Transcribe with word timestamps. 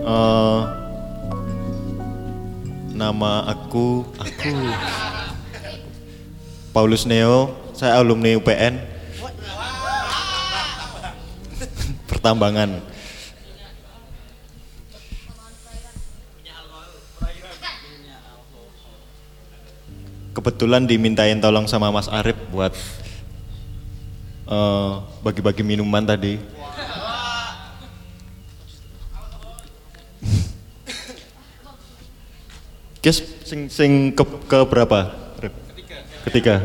Eh, 0.06 0.62
nama 2.94 3.50
aku 3.50 4.06
aku. 4.22 4.54
Paulus 6.70 7.10
Neo, 7.10 7.63
saya 7.74 8.00
alumni 8.00 8.38
UPN. 8.38 8.78
Pertambangan. 12.08 12.80
Kebetulan 20.34 20.90
dimintain 20.90 21.38
tolong 21.38 21.70
sama 21.70 21.94
Mas 21.94 22.10
Arif 22.10 22.34
buat 22.50 22.74
eh, 24.50 24.92
bagi-bagi 25.22 25.62
minuman 25.62 26.02
tadi. 26.02 26.42
Guys, 33.04 33.20
sing 33.44 33.68
sing 33.68 34.16
ke, 34.16 34.24
ke 34.48 34.60
berapa? 34.64 35.12
Ketiga. 35.36 35.98
Ketiga. 36.24 36.56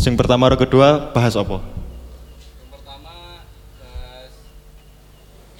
Sing 0.00 0.16
pertama 0.16 0.48
atau 0.48 0.56
kedua 0.56 1.12
bahas 1.12 1.36
apa? 1.36 1.60
pertama 2.72 3.44
bahas 3.76 4.32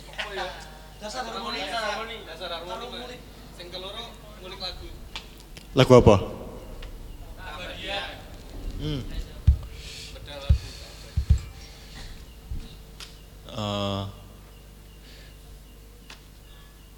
apa 0.09 0.31
ya? 0.33 0.49
Dasar 0.97 1.29
harmoni 1.29 1.61
dasar 1.61 1.83
harmoni 1.93 2.17
dasar 2.25 2.49
harmoni 2.57 3.21
sing 3.53 3.69
keloro 3.69 4.01
ngulik 4.41 4.57
lagu. 4.57 4.89
Lagu 5.77 5.93
apa? 5.93 6.17
lagu 6.25 6.41
Eh, 13.61 14.03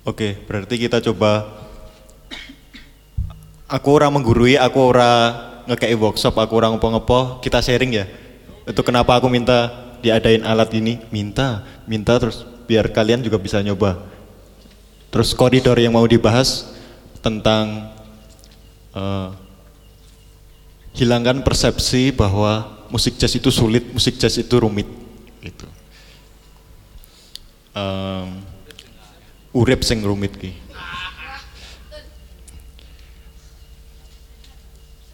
Oke, 0.07 0.39
berarti 0.47 0.79
kita 0.79 1.03
coba. 1.11 1.51
Aku 3.67 3.99
ora 3.99 4.07
menggurui, 4.15 4.55
aku 4.55 4.79
ora 4.79 5.51
ngekei 5.67 5.95
workshop, 5.95 6.35
aku 6.39 6.53
ora 6.59 6.71
ngopo-ngopo, 6.71 7.43
kita 7.45 7.63
sharing 7.63 7.93
ya. 7.95 8.07
Itu 8.67 8.83
kenapa 8.87 9.19
aku 9.19 9.27
minta 9.27 9.71
diadain 10.03 10.43
alat 10.43 10.71
ini, 10.75 10.99
minta, 11.15 11.63
minta 11.87 12.19
terus 12.19 12.47
biar 12.67 12.91
kalian 12.91 13.23
juga 13.23 13.39
bisa 13.39 13.59
nyoba. 13.63 14.03
Terus 15.13 15.37
koridor 15.37 15.77
yang 15.77 15.93
mau 15.93 16.07
dibahas 16.09 16.73
tentang 17.21 17.93
eh, 18.97 19.29
hilangkan 20.97 21.41
persepsi 21.41 22.13
bahwa 22.13 22.85
musik 22.93 23.17
jazz 23.17 23.33
itu 23.33 23.49
sulit, 23.49 23.89
musik 23.93 24.21
jazz 24.21 24.37
itu 24.37 24.55
rumit, 24.61 24.89
gitu. 25.41 25.67
Em, 27.73 28.45
urip 29.57 29.81
sing 29.81 30.05
rumit 30.05 30.37
ki. 30.37 30.53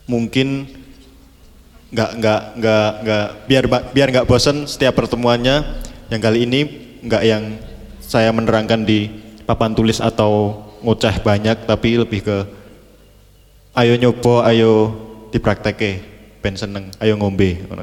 Mungkin 0.09 0.67
nggak 1.89 2.11
nggak 2.21 2.43
nggak 2.61 2.91
nggak 3.05 3.27
biar 3.49 3.65
biar 3.93 4.09
nggak 4.11 4.29
bosan 4.29 4.65
setiap 4.65 4.97
pertemuannya. 4.97 5.63
Yang 6.09 6.21
kali 6.25 6.39
ini 6.49 6.61
nggak 7.05 7.23
yang 7.23 7.45
saya 8.01 8.33
menerangkan 8.33 8.89
di 8.89 9.13
papan 9.45 9.77
tulis 9.77 10.01
atau 10.01 10.65
ngoceh 10.81 11.21
banyak 11.21 11.69
tapi 11.69 12.01
lebih 12.01 12.21
ke 12.25 12.37
ayo 13.77 13.95
nyoba 14.01 14.49
ayo 14.49 14.73
diprakteke 15.31 16.01
ben 16.41 16.57
seneng 16.57 16.89
ayo 17.03 17.19
ngombe 17.19 17.67
ngono 17.67 17.83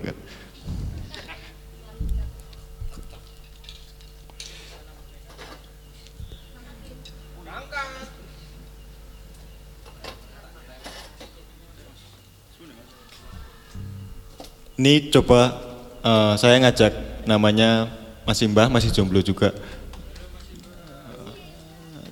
Ini 14.75 15.07
coba 15.07 15.55
eh, 16.03 16.33
saya 16.35 16.59
ngajak 16.59 17.23
namanya 17.23 17.87
masih 18.27 18.51
Mbah, 18.51 18.67
masih 18.67 18.91
jomblo 18.91 19.23
juga. 19.23 19.55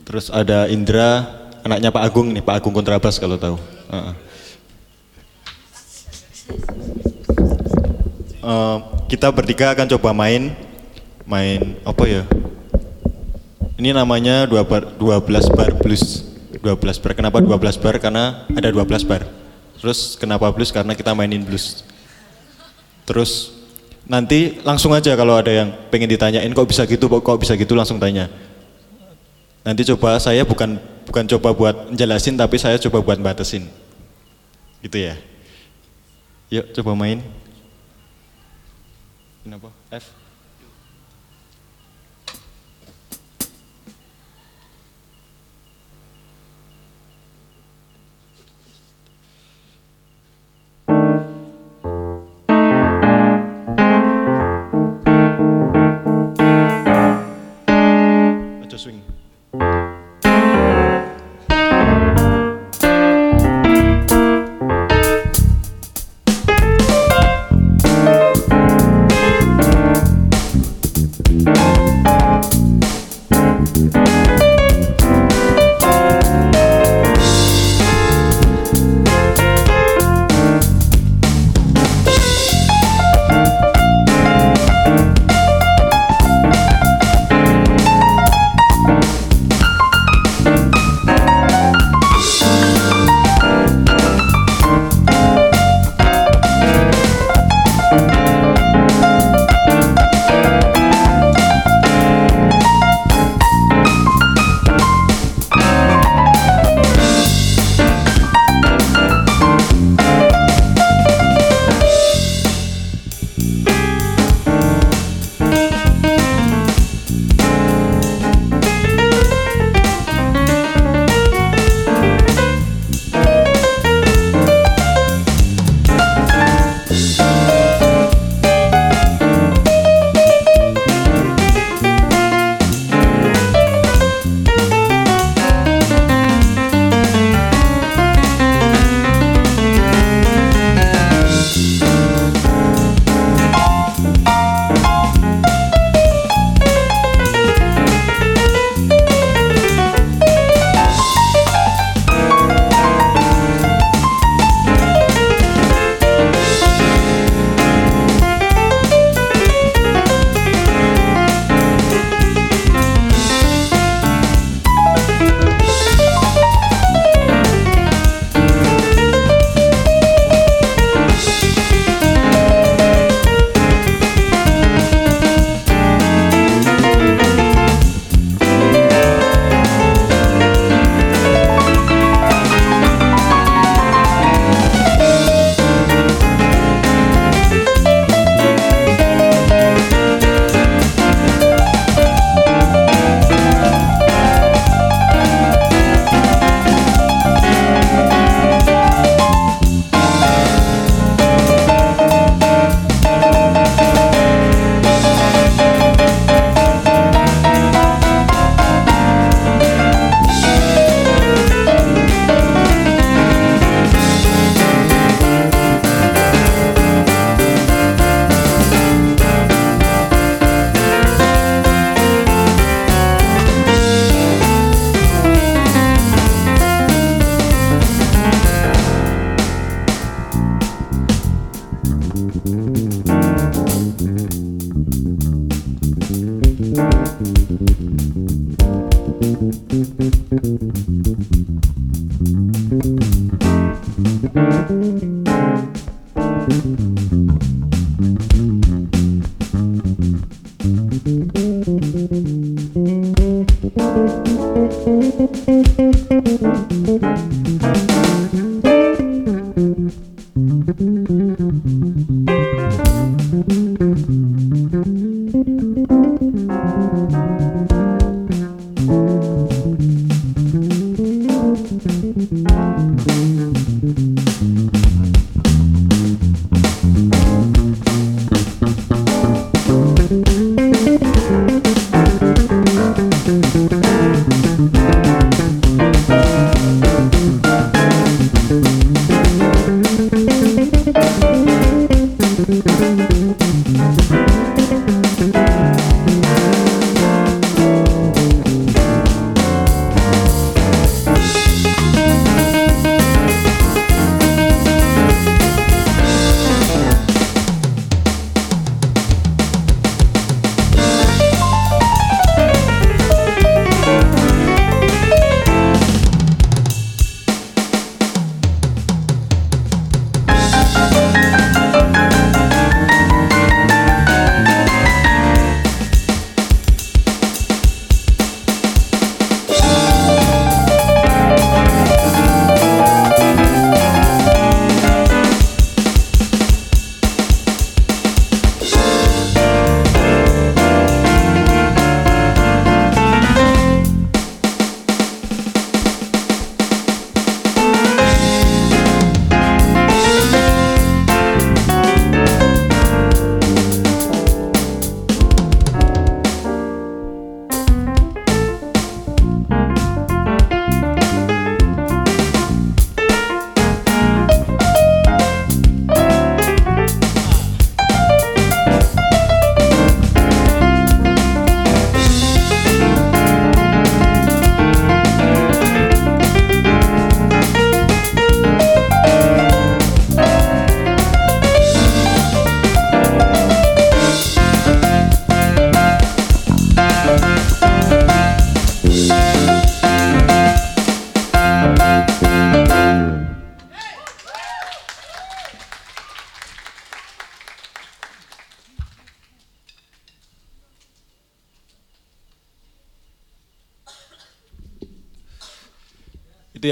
Terus 0.08 0.32
ada 0.32 0.68
Indra, 0.72 1.26
anaknya 1.66 1.90
Pak 1.92 2.04
Agung 2.06 2.32
nih, 2.32 2.44
Pak 2.44 2.64
Agung 2.64 2.72
kontrabas 2.76 3.20
kalau 3.20 3.36
tahu. 3.36 3.58
Heeh. 3.92 4.16
Eh, 8.44 8.78
kita 9.08 9.28
bertiga 9.32 9.72
akan 9.72 9.88
coba 9.96 10.12
main, 10.12 10.52
main 11.24 11.80
apa 11.84 12.04
ya? 12.08 12.24
Ini 13.80 13.92
namanya 13.92 14.48
2 14.48 14.64
bar, 14.64 14.84
12 14.96 15.52
bar 15.52 15.72
blues. 15.80 16.24
12 16.64 17.00
bar. 17.04 17.12
Kenapa 17.12 17.44
12 17.44 17.76
bar? 17.76 18.00
Karena 18.00 18.48
ada 18.56 18.72
12 18.72 19.04
bar. 19.04 19.28
Terus 19.80 20.16
kenapa 20.16 20.48
blues? 20.56 20.72
Karena 20.72 20.96
kita 20.96 21.12
mainin 21.12 21.44
blues. 21.44 21.84
Terus 23.04 23.52
nanti 24.08 24.60
langsung 24.64 24.92
aja 24.96 25.16
kalau 25.16 25.36
ada 25.40 25.52
yang 25.52 25.70
pengen 25.92 26.12
ditanyain 26.12 26.52
kok 26.52 26.68
bisa 26.68 26.84
gitu, 26.88 27.08
kok 27.08 27.40
bisa 27.40 27.54
gitu 27.56 27.76
langsung 27.76 28.00
tanya. 28.00 28.28
Nanti 29.64 29.88
coba 29.96 30.20
saya 30.20 30.44
bukan 30.44 30.76
bukan 31.08 31.24
coba 31.36 31.50
buat 31.56 31.76
jelasin 31.96 32.36
tapi 32.36 32.60
saya 32.60 32.80
coba 32.80 33.04
buat 33.04 33.20
batasin. 33.20 33.68
Gitu 34.84 34.98
ya. 35.00 35.16
Yuk 36.52 36.76
coba 36.80 36.92
main. 36.96 37.24
Kenapa? 39.44 39.72
F. 39.92 40.23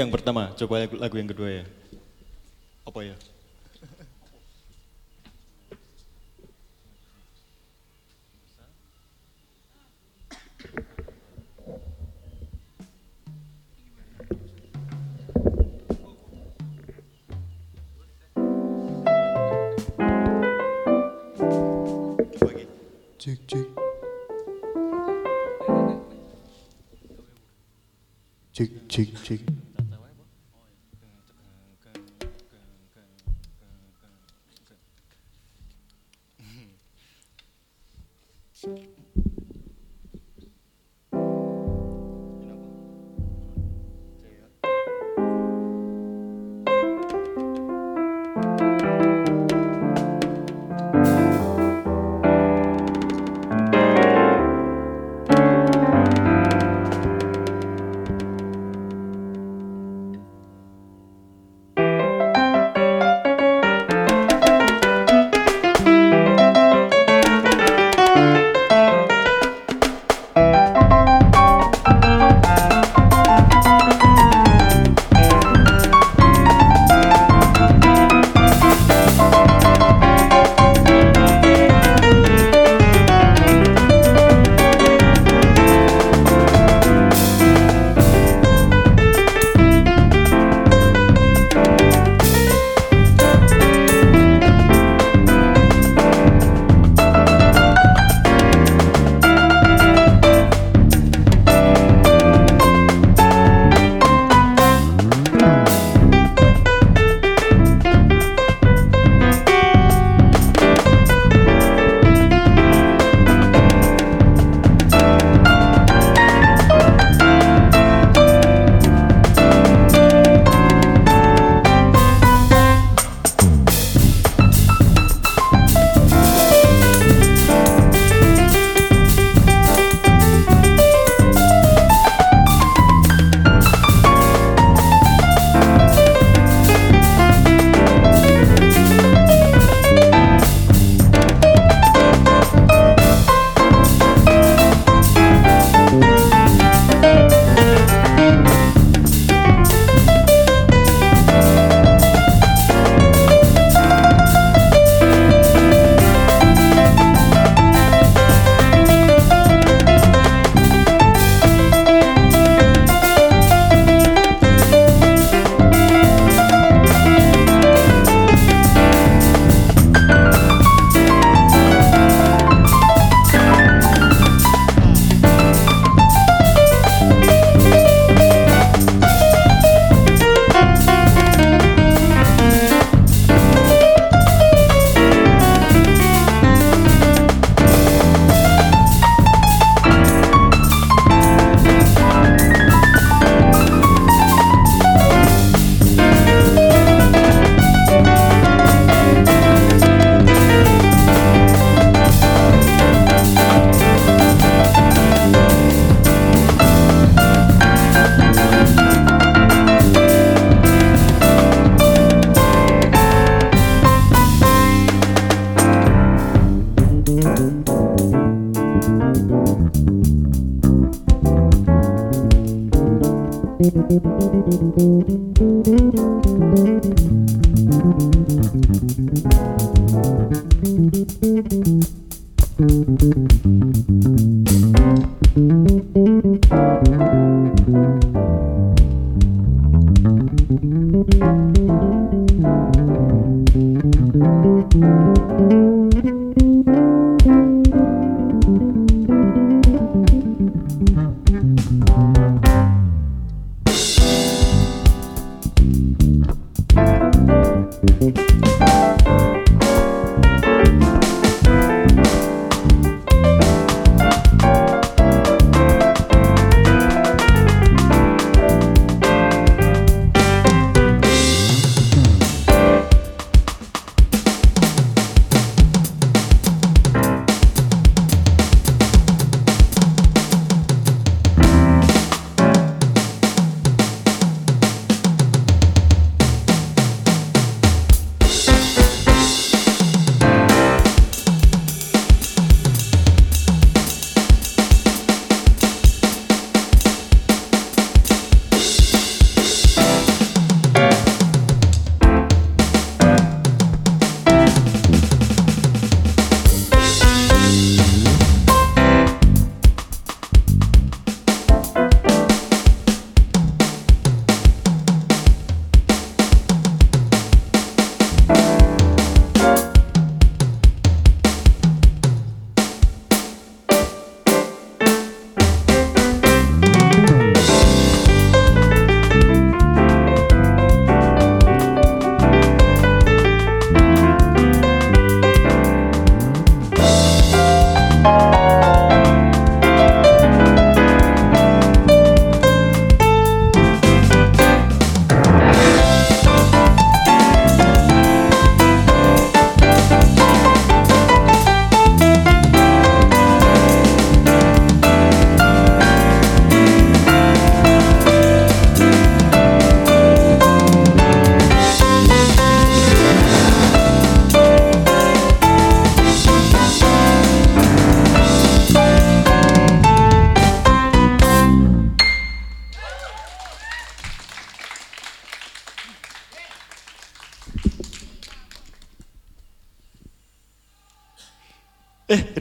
yang 0.02 0.10
pertama, 0.10 0.50
coba 0.58 0.82
lagu, 0.98 1.14
yang 1.14 1.30
kedua 1.30 1.62
ya. 1.62 1.64
Apa 2.82 3.06
ya? 3.06 3.14
Lagi? 22.42 22.66
Cek 23.22 23.38
cek. 23.46 23.66
Cek 28.90 29.61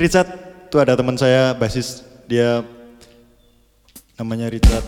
Richard, 0.02 0.26
tuh 0.74 0.82
ada 0.82 0.98
teman 0.98 1.14
saya 1.14 1.54
basis 1.54 2.02
dia 2.26 2.66
namanya 4.18 4.50
Richard. 4.50 4.82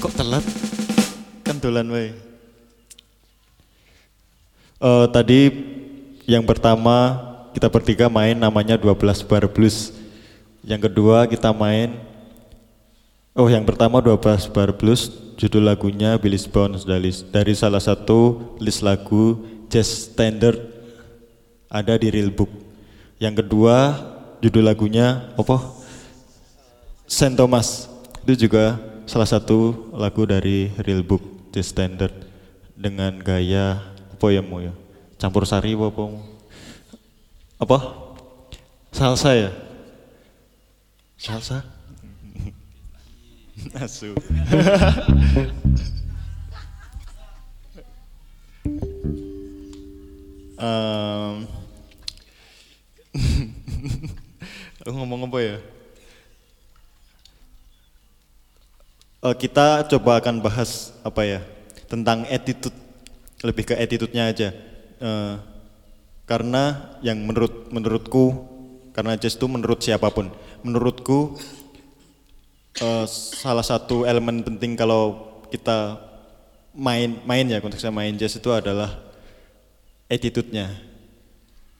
Kok 0.00 0.12
telat? 0.16 0.40
Kan 1.44 1.60
dolan 1.60 1.92
wae. 1.92 2.16
Eh, 4.80 5.06
tadi 5.12 5.40
yang 6.24 6.48
pertama 6.48 7.20
kita 7.52 7.68
bertiga 7.68 8.08
main 8.08 8.40
namanya 8.40 8.80
12 8.80 9.20
bar 9.28 9.44
blues. 9.52 9.92
Yang 10.64 10.88
kedua 10.88 11.28
kita 11.28 11.52
main 11.52 11.92
Oh, 13.36 13.52
yang 13.52 13.68
pertama 13.68 14.00
12 14.00 14.48
bar 14.48 14.72
blues, 14.72 15.12
judul 15.36 15.68
lagunya 15.68 16.16
Billy's 16.16 16.48
Bones 16.48 16.88
dari, 16.88 17.12
dari 17.28 17.52
salah 17.52 17.80
satu 17.80 18.52
list 18.56 18.80
lagu 18.80 19.44
jazz 19.68 20.08
standard 20.08 20.56
ada 21.68 22.00
di 22.00 22.08
Real 22.08 22.32
Book. 22.32 22.48
Yang 23.20 23.44
kedua, 23.44 23.92
judul 24.40 24.64
lagunya 24.64 25.28
apa? 25.36 25.60
Saint 27.04 27.36
Thomas. 27.36 27.92
Itu 28.26 28.48
juga 28.48 28.80
salah 29.06 29.28
satu 29.28 29.92
lagu 29.94 30.24
dari 30.24 30.72
Real 30.80 31.04
Book 31.04 31.22
jazz 31.52 31.70
standard 31.70 32.12
dengan 32.72 33.20
gaya 33.20 33.92
apa 34.16 34.26
ya 34.32 34.40
mau 34.40 34.64
ya? 34.64 34.72
Campur 35.20 35.44
sari 35.44 35.76
apa? 35.76 35.86
Apa? 35.92 36.04
apa? 37.60 37.78
Salsa 38.88 39.36
ya? 39.36 39.50
Salsa? 41.20 41.75
Asu. 43.74 44.14
Em, 50.56 51.36
Aku 54.86 54.94
ngomong 54.94 55.26
apa 55.26 55.38
ya? 55.42 55.56
Eh, 59.26 59.34
kita 59.42 59.82
coba 59.90 60.22
akan 60.22 60.38
bahas 60.38 60.94
apa 61.02 61.26
ya 61.26 61.40
tentang 61.90 62.22
attitude, 62.30 62.76
lebih 63.42 63.66
ke 63.66 63.74
attitude-nya 63.74 64.30
aja. 64.30 64.54
Eh, 65.02 65.34
karena 66.26 66.94
yang 67.02 67.18
menurut 67.26 67.70
menurutku, 67.74 68.46
karena 68.94 69.18
jazz 69.18 69.34
itu 69.34 69.50
menurut 69.50 69.82
siapa 69.82 70.10
pun, 70.14 70.30
menurutku 70.62 71.34
eh, 72.80 73.06
salah 73.10 73.64
satu 73.64 74.04
elemen 74.04 74.44
penting 74.44 74.76
kalau 74.76 75.32
kita 75.48 76.00
main 76.76 77.16
main 77.24 77.48
ya 77.48 77.58
konteksnya 77.64 77.88
main 77.88 78.12
jazz 78.20 78.36
itu 78.36 78.52
adalah 78.52 78.92
attitude-nya. 80.12 80.70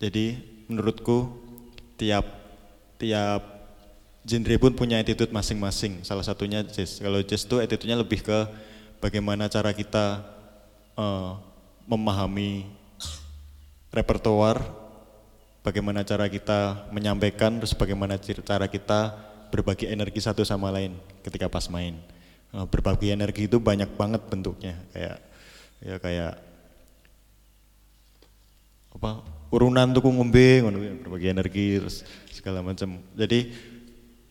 Jadi 0.00 0.40
menurutku 0.66 1.30
tiap 2.00 2.24
tiap 2.96 3.42
genre 4.26 4.56
pun 4.58 4.72
punya 4.74 4.98
attitude 4.98 5.30
masing-masing. 5.30 6.02
Salah 6.02 6.24
satunya 6.24 6.64
jazz. 6.64 6.98
Kalau 6.98 7.20
jazz 7.22 7.44
itu 7.44 7.56
attitude-nya 7.60 8.00
lebih 8.00 8.24
ke 8.24 8.38
bagaimana 8.98 9.46
cara 9.52 9.70
kita 9.76 10.24
eh, 10.96 11.32
memahami 11.86 12.66
repertoar, 13.94 14.60
bagaimana 15.62 16.04
cara 16.04 16.28
kita 16.28 16.90
menyampaikan, 16.92 17.56
terus 17.62 17.72
bagaimana 17.72 18.18
cara 18.20 18.66
kita 18.68 19.14
berbagi 19.50 19.86
energi 19.88 20.20
satu 20.22 20.42
sama 20.42 20.70
lain 20.72 20.96
ketika 21.22 21.46
pas 21.50 21.66
main. 21.70 21.98
Eh, 22.54 22.66
berbagi 22.70 23.10
energi 23.12 23.50
itu 23.50 23.58
banyak 23.60 23.90
banget 23.98 24.22
bentuknya, 24.30 24.74
kayak 24.94 25.18
ya 25.84 25.96
kayak 26.00 26.32
apa 28.96 29.20
urunan 29.52 29.92
tuku 29.92 30.08
ngombe 30.08 30.64
berbagi 31.04 31.28
energi 31.28 31.66
terus 31.82 32.06
segala 32.32 32.64
macam. 32.64 33.02
Jadi 33.12 33.52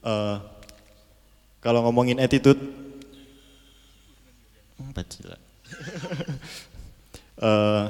eh, 0.03 0.37
kalau 1.61 1.85
ngomongin 1.85 2.21
attitude 2.21 2.59
hmm, 4.79 4.91
bajila. 4.93 5.37
Eh, 7.35 7.85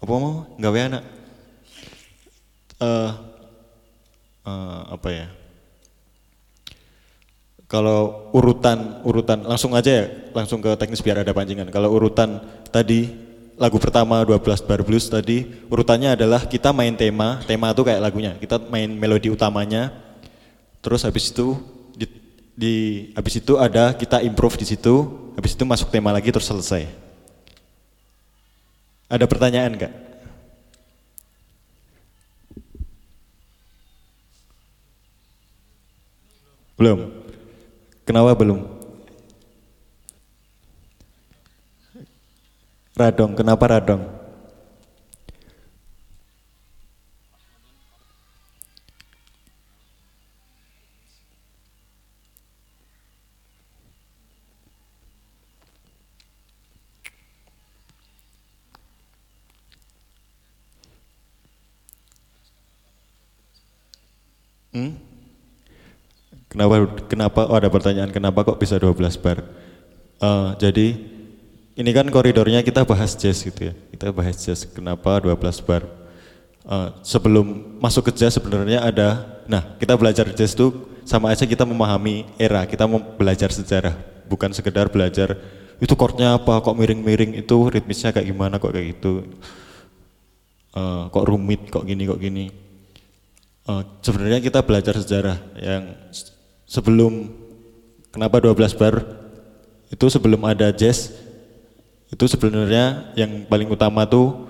apa 0.00 0.12
mau 0.16 0.48
gawe 0.56 0.78
anak 0.80 1.04
eh 2.80 3.12
eh, 4.50 4.80
apa 4.90 5.08
ya 5.14 5.26
kalau 7.70 8.30
urutan 8.34 8.98
urutan 9.06 9.46
langsung 9.46 9.78
aja 9.78 9.90
ya 10.02 10.04
langsung 10.34 10.58
ke 10.58 10.74
teknis 10.74 11.06
biar 11.06 11.22
ada 11.22 11.30
pancingan 11.30 11.70
kalau 11.70 11.94
urutan 11.94 12.42
tadi 12.74 13.06
lagu 13.54 13.78
pertama 13.78 14.26
12 14.26 14.66
bar 14.66 14.82
blues 14.82 15.06
tadi 15.06 15.46
urutannya 15.70 16.18
adalah 16.18 16.50
kita 16.50 16.74
main 16.74 16.98
tema 16.98 17.38
tema 17.46 17.70
itu 17.70 17.86
kayak 17.86 18.02
lagunya 18.02 18.34
kita 18.42 18.58
main 18.66 18.90
melodi 18.90 19.30
utamanya 19.30 19.94
terus 20.82 21.06
habis 21.06 21.30
itu 21.30 21.54
di 22.60 23.08
habis 23.16 23.40
itu 23.40 23.56
ada 23.56 23.96
kita 23.96 24.20
improve 24.20 24.60
di 24.60 24.68
situ, 24.68 25.08
habis 25.32 25.56
itu 25.56 25.64
masuk 25.64 25.88
tema 25.88 26.12
lagi 26.12 26.28
terus 26.28 26.44
selesai. 26.44 26.84
Ada 29.08 29.24
pertanyaan 29.24 29.80
nggak? 29.80 29.94
Belum. 36.80 37.12
Kenapa 38.08 38.32
belum? 38.40 38.64
Radong, 42.96 43.36
kenapa 43.36 43.64
radong? 43.68 44.02
Hmm? 64.72 65.09
Kenapa 66.50 66.74
kenapa 67.06 67.40
oh 67.46 67.54
ada 67.54 67.70
pertanyaan 67.70 68.10
kenapa 68.10 68.42
kok 68.42 68.58
bisa 68.58 68.74
12 68.74 68.98
bar? 69.22 69.38
Eh, 70.18 70.50
jadi 70.58 70.86
ini 71.78 71.90
kan 71.94 72.10
koridornya 72.10 72.66
kita 72.66 72.82
bahas 72.82 73.14
jazz 73.14 73.46
gitu 73.46 73.70
ya. 73.70 73.74
Kita 73.94 74.10
bahas 74.10 74.34
jazz 74.34 74.66
kenapa 74.66 75.22
12 75.22 75.62
bar? 75.62 75.86
Eh, 76.66 76.88
sebelum 77.06 77.78
masuk 77.78 78.10
ke 78.10 78.12
jazz 78.18 78.34
sebenarnya 78.34 78.82
ada 78.82 79.38
nah, 79.46 79.78
kita 79.78 79.94
belajar 79.94 80.26
jazz 80.34 80.58
itu 80.58 80.74
sama 81.06 81.30
aja 81.30 81.46
kita 81.46 81.62
memahami 81.62 82.26
era, 82.34 82.66
kita 82.66 82.84
mau 82.84 82.98
belajar 82.98 83.54
sejarah, 83.54 83.94
bukan 84.26 84.50
sekedar 84.50 84.90
belajar 84.90 85.38
itu 85.80 85.94
chordnya 85.96 86.36
apa, 86.36 86.60
kok 86.60 86.76
miring-miring 86.76 87.40
itu 87.40 87.56
ritmisnya 87.72 88.12
kayak 88.12 88.28
gimana 88.28 88.60
kok 88.60 88.74
kayak 88.74 88.98
gitu. 88.98 89.24
Eh, 90.70 91.02
kok 91.14 91.24
rumit, 91.26 91.66
kok 91.72 91.86
gini, 91.86 92.04
kok 92.10 92.20
gini. 92.20 92.46
Eh, 93.64 93.82
sebenarnya 94.04 94.44
kita 94.44 94.60
belajar 94.60 94.94
sejarah 95.00 95.38
yang 95.56 95.96
sebelum 96.70 97.26
kenapa 98.14 98.38
12 98.38 98.78
bar? 98.78 99.02
Itu 99.90 100.06
sebelum 100.06 100.46
ada 100.46 100.70
jazz. 100.70 101.10
Itu 102.06 102.30
sebenarnya 102.30 103.10
yang 103.18 103.42
paling 103.50 103.66
utama 103.66 104.06
tuh 104.06 104.46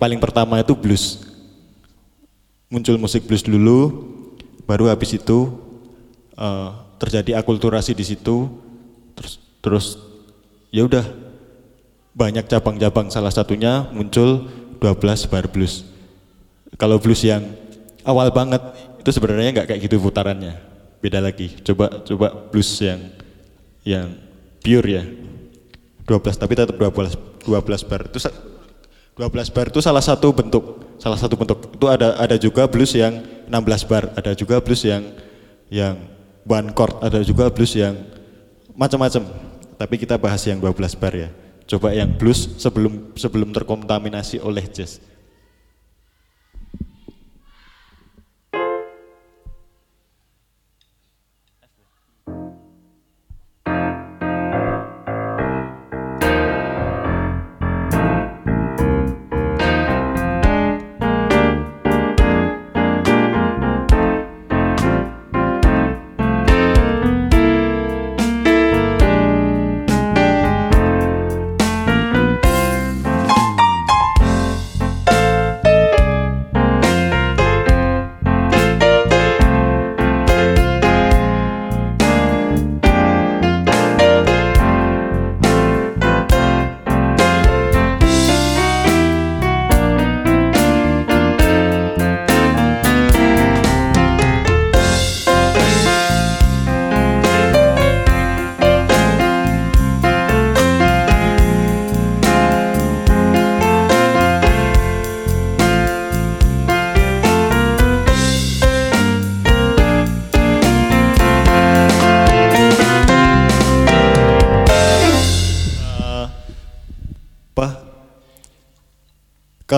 paling 0.00 0.16
pertama 0.16 0.56
itu 0.56 0.72
blues. 0.72 1.20
Muncul 2.72 2.96
musik 2.96 3.28
blues 3.28 3.44
dulu 3.44 4.08
baru 4.64 4.88
habis 4.88 5.12
itu 5.12 5.52
eh, 6.40 6.70
terjadi 6.96 7.36
akulturasi 7.44 7.92
di 7.92 8.08
situ. 8.08 8.48
Terus 9.12 9.32
terus 9.60 9.86
ya 10.72 10.88
udah 10.88 11.04
banyak 12.16 12.48
cabang-cabang 12.48 13.12
salah 13.12 13.32
satunya 13.32 13.84
muncul 13.92 14.48
12 14.80 15.28
bar 15.28 15.44
blues. 15.52 15.84
Kalau 16.80 16.96
blues 16.96 17.20
yang 17.20 17.44
awal 18.08 18.32
banget 18.32 18.64
itu 18.96 19.12
sebenarnya 19.12 19.60
nggak 19.60 19.66
kayak 19.68 19.80
gitu 19.84 20.00
putarannya 20.00 20.69
beda 21.00 21.18
lagi. 21.20 21.56
Coba 21.64 22.04
coba 22.04 22.26
blues 22.52 22.70
yang 22.80 23.00
yang 23.82 24.08
pure 24.60 24.88
ya. 24.88 25.04
12 26.04 26.36
tapi 26.36 26.52
tetap 26.54 26.76
12 26.76 27.16
12 27.44 27.88
bar. 27.88 28.00
Itu 28.06 28.18
sa- 28.20 28.36
12 29.16 29.52
bar 29.52 29.66
itu 29.68 29.80
salah 29.84 30.04
satu 30.04 30.32
bentuk 30.32 30.64
salah 31.00 31.16
satu 31.16 31.34
bentuk. 31.36 31.72
Itu 31.76 31.88
ada 31.88 32.16
ada 32.20 32.36
juga 32.36 32.68
blues 32.68 32.92
yang 32.92 33.24
16 33.48 33.88
bar 33.88 34.12
ada 34.14 34.30
juga 34.36 34.60
blues 34.60 34.84
yang 34.84 35.02
yang 35.72 35.96
one 36.44 36.70
chord 36.76 36.94
ada 37.00 37.20
juga 37.24 37.48
blues 37.48 37.72
yang 37.74 37.96
macam-macam. 38.76 39.24
Tapi 39.80 39.94
kita 39.96 40.20
bahas 40.20 40.44
yang 40.44 40.60
12 40.60 41.00
bar 41.00 41.14
ya. 41.16 41.28
Coba 41.64 41.94
yang 41.96 42.12
blues 42.16 42.60
sebelum 42.60 43.16
sebelum 43.16 43.54
terkontaminasi 43.54 44.42
oleh 44.42 44.66
jazz 44.68 45.00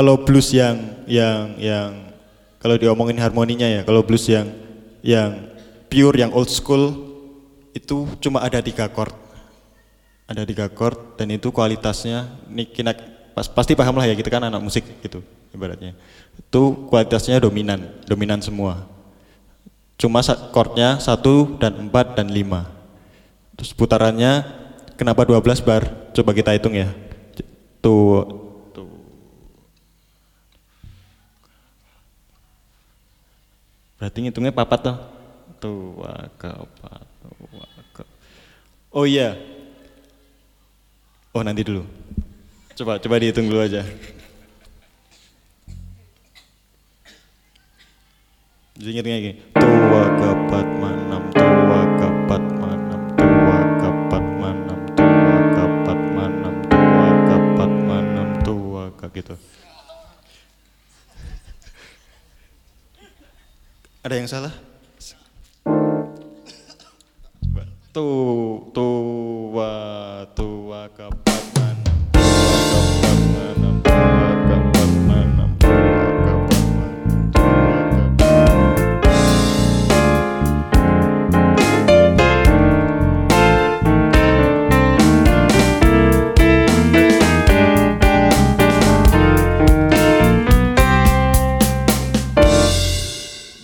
kalau 0.03 0.19
blues 0.19 0.51
yang 0.51 0.83
yang 1.07 1.55
yang 1.63 2.11
kalau 2.59 2.75
diomongin 2.75 3.23
harmoninya 3.23 3.71
ya 3.71 3.87
kalau 3.87 4.03
blues 4.03 4.27
yang 4.27 4.51
yang 5.07 5.47
pure 5.87 6.19
yang 6.19 6.35
old 6.35 6.51
school 6.51 6.91
itu 7.71 8.11
cuma 8.19 8.43
ada 8.43 8.59
tiga 8.59 8.91
chord 8.91 9.15
ada 10.27 10.43
tiga 10.43 10.67
chord 10.67 11.15
dan 11.15 11.31
itu 11.31 11.55
kualitasnya 11.55 12.27
ini 12.51 12.67
pas, 13.31 13.47
pasti 13.47 13.79
paham 13.79 13.95
lah 13.95 14.11
ya 14.11 14.19
kita 14.19 14.27
kan 14.27 14.43
anak 14.43 14.59
musik 14.59 14.83
gitu 14.99 15.23
ibaratnya 15.55 15.95
itu 16.35 16.63
kualitasnya 16.91 17.39
dominan 17.39 18.03
dominan 18.11 18.43
semua 18.43 18.91
cuma 19.95 20.19
chordnya 20.51 20.99
satu 20.99 21.63
dan 21.63 21.79
empat 21.87 22.19
dan 22.19 22.27
lima 22.27 22.83
Terus 23.63 23.79
putarannya 23.79 24.43
kenapa 24.99 25.23
12 25.23 25.63
bar? 25.63 26.11
Coba 26.17 26.35
kita 26.35 26.51
hitung 26.57 26.75
ya. 26.75 26.91
Tuh, 27.79 28.27
tuh. 28.75 28.91
Berarti 34.03 34.19
ngitungnya 34.19 34.51
papat 34.51 34.83
toh. 34.83 34.99
Tua 35.63 36.27
keempat, 36.35 37.07
tua 37.23 37.67
ke. 37.95 38.03
Oh 38.91 39.07
iya. 39.07 39.39
Oh 41.31 41.47
nanti 41.47 41.63
dulu. 41.63 41.87
Coba 42.75 42.99
coba 42.99 43.23
dihitung 43.23 43.47
dulu 43.47 43.63
aja. 43.63 43.87
Jadi 48.75 48.91
ingetnya 48.91 49.23
gini. 49.23 49.35
Tua 49.55 50.03
keempat 50.19 50.67
manam, 50.83 51.23
tua 51.31 51.81
keempat 52.03 52.43
manam, 52.59 53.01
tua 53.15 53.59
keempat 53.79 54.25
manam, 54.43 54.79
tua 54.99 55.37
keempat 55.55 55.99
manam, 56.11 56.55
tua 56.67 57.09
keempat 57.31 57.71
manam, 57.87 58.29
tua 58.43 58.83
kayak 58.99 59.15
gitu. 59.23 59.62
Ada 64.03 64.19
yang 64.19 64.27
salah? 64.27 64.51
Coba. 67.39 67.63
Tu, 67.95 68.09
tua, 68.75 69.71
tua 70.35 70.91
keempat 70.91 71.42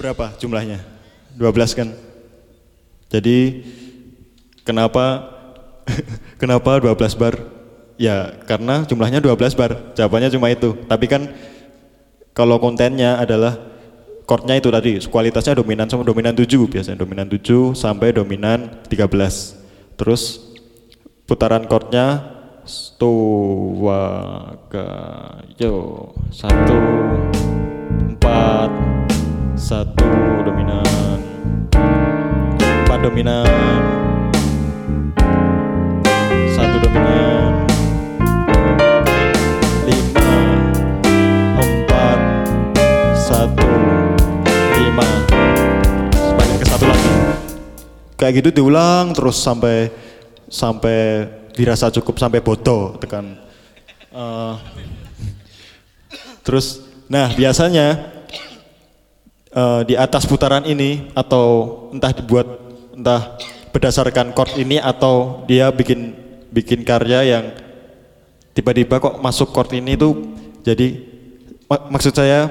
Berapa 0.08 0.32
jumlahnya? 0.40 0.80
12 1.36 1.76
kan? 1.76 1.88
Jadi 3.12 3.36
Kenapa 4.68 5.32
kenapa 6.42 6.76
12 6.76 7.16
bar? 7.16 7.34
Ya 7.96 8.36
karena 8.44 8.84
jumlahnya 8.84 9.24
12 9.24 9.56
bar. 9.56 9.96
Jawabannya 9.96 10.28
cuma 10.28 10.52
itu. 10.52 10.76
Tapi 10.84 11.08
kan 11.08 11.32
kalau 12.36 12.60
kontennya 12.60 13.16
adalah 13.16 13.56
chordnya 14.28 14.60
itu 14.60 14.68
tadi 14.68 15.00
kualitasnya 15.08 15.56
dominan 15.56 15.88
sama 15.88 16.04
dominan 16.04 16.36
7 16.36 16.44
biasanya 16.68 17.00
dominan 17.00 17.24
7 17.32 17.72
sampai 17.72 18.12
dominan 18.12 18.84
13 18.92 19.96
terus 19.96 20.52
putaran 21.24 21.64
chordnya 21.64 22.36
sto 22.68 23.08
wa 23.80 24.04
ga 24.68 24.88
yo 25.56 26.12
satu 26.28 26.76
empat 28.12 28.97
satu 29.58 30.06
dominan. 30.46 31.18
Empat 32.86 32.98
dominan. 33.02 33.42
Satu 36.54 36.76
dominan. 36.78 37.66
Lima. 39.82 40.30
Empat. 41.58 42.18
Satu. 43.18 43.66
Lima. 44.78 45.10
Balik 46.38 46.56
ke 46.62 46.66
satu 46.70 46.86
lagi. 46.86 47.10
Kayak 48.14 48.32
gitu 48.38 48.62
diulang 48.62 49.10
terus 49.10 49.42
sampai 49.42 49.90
sampai 50.46 51.26
dirasa 51.58 51.90
cukup 51.90 52.14
sampai 52.14 52.38
bodoh 52.38 52.94
tekan. 53.02 53.34
Eh, 54.14 54.54
terus 56.46 56.86
nah 57.10 57.34
biasanya 57.34 58.17
eh, 59.52 59.80
di 59.88 59.94
atas 59.96 60.24
putaran 60.24 60.64
ini 60.64 61.12
atau 61.12 61.46
entah 61.92 62.12
dibuat 62.12 62.48
entah 62.94 63.38
berdasarkan 63.70 64.34
chord 64.34 64.58
ini 64.58 64.80
atau 64.82 65.44
dia 65.46 65.70
bikin 65.70 66.16
bikin 66.50 66.82
karya 66.82 67.38
yang 67.38 67.44
tiba-tiba 68.56 68.98
kok 68.98 69.20
masuk 69.22 69.54
chord 69.54 69.70
ini 69.76 69.94
tuh. 69.94 70.34
Jadi 70.64 71.04
mak- 71.70 71.86
maksud 71.94 72.12
saya 72.16 72.50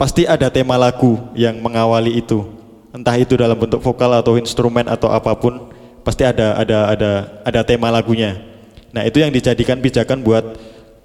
pasti 0.00 0.24
ada 0.24 0.48
tema 0.48 0.80
lagu 0.80 1.18
yang 1.36 1.58
mengawali 1.60 2.18
itu. 2.18 2.42
Entah 2.94 3.18
itu 3.18 3.34
dalam 3.34 3.58
bentuk 3.58 3.82
vokal 3.82 4.14
atau 4.14 4.38
instrumen 4.38 4.86
atau 4.86 5.10
apa 5.10 5.34
pun 5.34 5.74
pasti 6.06 6.22
ada 6.22 6.54
ada 6.54 6.78
ada 6.94 7.10
ada 7.42 7.60
tema 7.66 7.90
lagunya. 7.90 8.38
Nah 8.94 9.02
itu 9.02 9.18
yang 9.18 9.34
dijadikan 9.34 9.82
pijakan 9.82 10.22
buat 10.22 10.44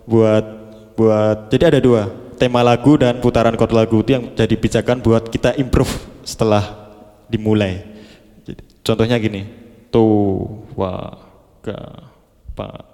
buat 0.06 0.46
buat 0.94 1.50
jadi 1.50 1.74
ada 1.76 1.80
dua 1.82 2.12
tema 2.40 2.64
lagu 2.64 2.96
dan 2.96 3.20
putaran 3.20 3.54
chord 3.60 3.76
lagu 3.76 4.00
itu 4.02 4.16
yang 4.16 4.26
jadi 4.34 4.56
pijakan 4.56 5.04
buat 5.04 5.28
kita 5.28 5.60
improve 5.60 5.92
setelah 6.24 6.64
dimulai. 7.28 7.84
Contohnya 8.82 9.20
gini. 9.22 9.46
Tu 9.94 10.06
wa 10.74 11.20
ga 11.62 12.10
pa 12.58 12.89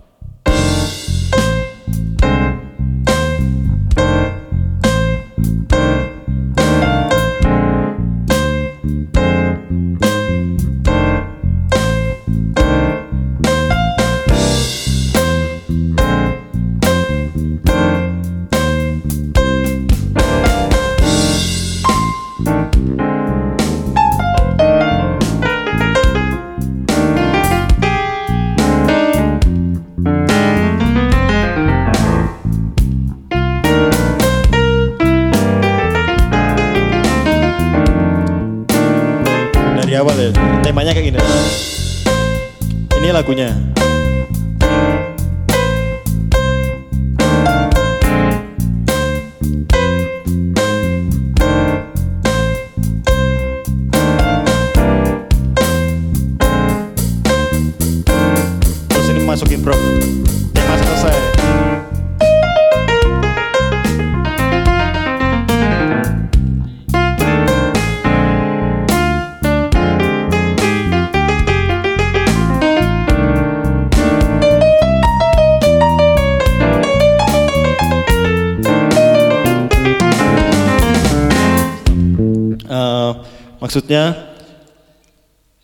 maksudnya 83.75 84.31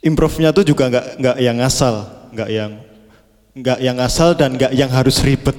improve-nya 0.04 0.52
tuh 0.52 0.67
juga 0.67 0.91
nggak 0.91 1.06
nggak 1.15 1.38
yang 1.39 1.58
asal, 1.63 2.12
nggak 2.36 2.50
yang 2.52 2.71
nggak 3.56 3.80
yang 3.80 3.97
asal 4.04 4.36
dan 4.36 4.60
nggak 4.60 4.76
yang 4.76 4.91
harus 4.91 5.24
ribet. 5.24 5.56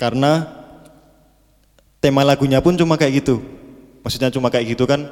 Karena 0.00 0.48
tema 2.00 2.24
lagunya 2.24 2.64
pun 2.64 2.72
cuma 2.80 2.96
kayak 2.96 3.20
gitu. 3.20 3.44
Maksudnya 4.00 4.32
cuma 4.32 4.48
kayak 4.48 4.72
gitu 4.72 4.88
kan 4.88 5.04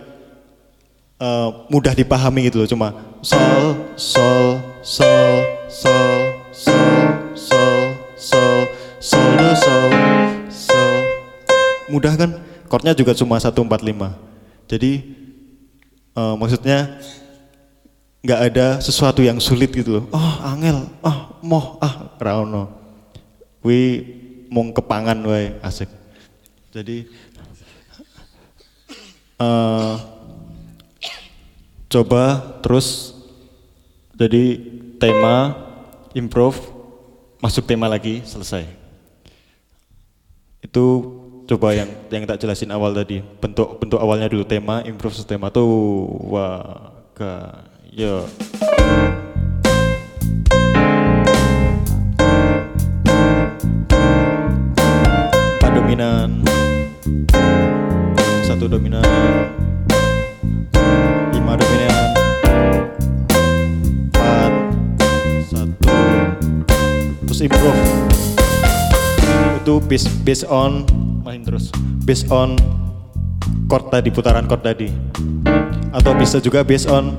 eh, 1.21 1.49
mudah 1.69 1.93
dipahami 1.93 2.49
gitu 2.49 2.65
loh. 2.65 2.69
Cuma 2.73 2.97
sol, 3.21 3.93
sol, 3.93 4.57
sol, 4.81 5.45
sol, 5.69 6.17
sol, 6.49 6.97
sol, 7.37 7.81
sol, 8.17 8.59
sol, 8.97 9.31
do, 9.37 9.49
sol, 9.53 9.89
sol. 10.49 10.97
Mudah 11.93 12.17
kan? 12.17 12.41
Chordnya 12.73 12.97
juga 12.97 13.13
cuma 13.13 13.37
145. 13.37 13.69
Jadi 14.65 15.21
eh, 16.21 16.35
maksudnya 16.37 17.01
nggak 18.21 18.41
ada 18.53 18.67
sesuatu 18.85 19.25
yang 19.25 19.41
sulit 19.41 19.73
gitu 19.73 19.97
loh. 19.97 20.05
Oh, 20.13 20.35
angel, 20.45 20.85
ah, 21.01 21.33
moh, 21.41 21.81
ah, 21.81 22.13
rauno. 22.21 22.69
Wi 23.65 24.05
mung 24.53 24.77
kepangan 24.77 25.17
wae 25.25 25.57
asik. 25.65 25.89
Jadi 26.69 27.09
eh, 29.41 29.95
coba 31.91 32.23
terus 32.61 33.17
jadi 34.13 34.61
tema 35.01 35.57
improve 36.13 36.61
masuk 37.41 37.65
tema 37.65 37.89
lagi 37.89 38.21
selesai. 38.29 38.69
Itu 40.61 41.17
coba 41.51 41.75
yang 41.75 41.91
yang 42.15 42.23
tak 42.31 42.39
jelasin 42.39 42.71
awal 42.71 42.95
tadi. 42.95 43.19
Bentuk 43.43 43.83
bentuk 43.83 43.99
awalnya 43.99 44.31
dulu. 44.31 44.47
Tema 44.47 44.87
improve 44.87 45.19
tema 45.27 45.51
tuh 45.51 45.67
wah 46.31 46.95
ga 47.11 47.67
yo. 47.91 48.23
Empat 55.59 55.71
dominan. 55.75 56.47
Satu 58.47 58.71
dominan. 58.71 59.03
Lima 61.35 61.59
dominan. 61.59 62.07
Empat. 64.15 64.53
Satu. 65.51 65.91
Terus 67.27 67.41
improve 67.43 67.81
itu 69.61 69.75
based 69.91 70.09
based 70.23 70.47
on 70.47 70.87
main 71.23 71.41
terus. 71.45 71.71
Based 72.05 72.29
on 72.33 72.57
chord 73.69 73.93
tadi 73.93 74.09
putaran 74.11 74.49
chord 74.49 74.63
tadi. 74.65 74.89
Atau 75.91 76.15
bisa 76.17 76.39
juga 76.39 76.65
based 76.65 76.89
on 76.89 77.17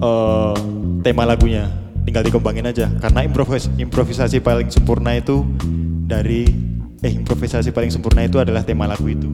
eh, 0.00 0.56
tema 1.02 1.28
lagunya. 1.28 1.68
Tinggal 2.06 2.24
dikembangin 2.24 2.66
aja. 2.68 2.88
Karena 3.02 3.26
improvis 3.26 3.68
improvisasi 3.76 4.40
paling 4.40 4.72
sempurna 4.72 5.18
itu 5.18 5.44
dari 6.08 6.48
eh 6.98 7.12
improvisasi 7.14 7.70
paling 7.70 7.94
sempurna 7.94 8.26
itu 8.26 8.42
adalah 8.42 8.66
tema 8.66 8.90
lagu 8.90 9.06
itu 9.06 9.30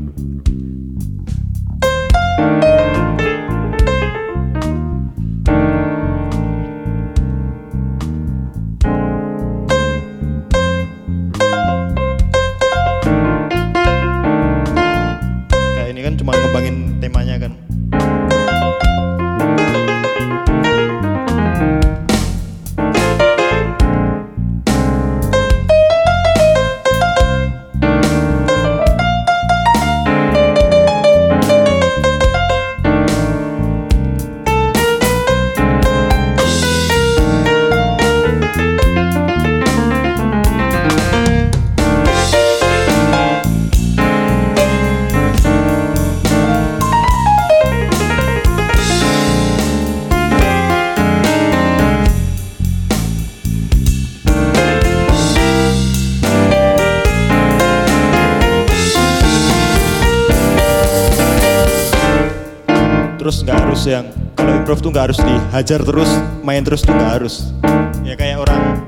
improv 64.74 64.90
tuh 64.90 64.90
nggak 64.90 65.06
harus 65.06 65.20
dihajar 65.22 65.80
terus 65.86 66.10
main 66.42 66.58
terus 66.66 66.82
tuh 66.82 66.90
nggak 66.90 67.12
harus. 67.22 67.54
Ya 68.02 68.18
kayak 68.18 68.42
orang 68.42 68.82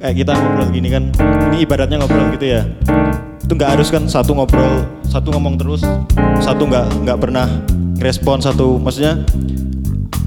kayak 0.00 0.24
kita 0.24 0.32
ngobrol 0.32 0.68
gini 0.72 0.88
kan 0.88 1.04
ini 1.52 1.68
ibaratnya 1.68 2.00
ngobrol 2.00 2.32
gitu 2.32 2.56
ya. 2.56 2.64
Itu 3.44 3.52
nggak 3.52 3.76
harus 3.76 3.92
kan 3.92 4.08
satu 4.08 4.32
ngobrol 4.32 4.88
satu 5.04 5.28
ngomong 5.36 5.60
terus 5.60 5.84
satu 6.40 6.64
nggak 6.64 7.04
nggak 7.04 7.18
pernah 7.20 7.52
respon 8.00 8.40
satu 8.40 8.80
maksudnya 8.80 9.28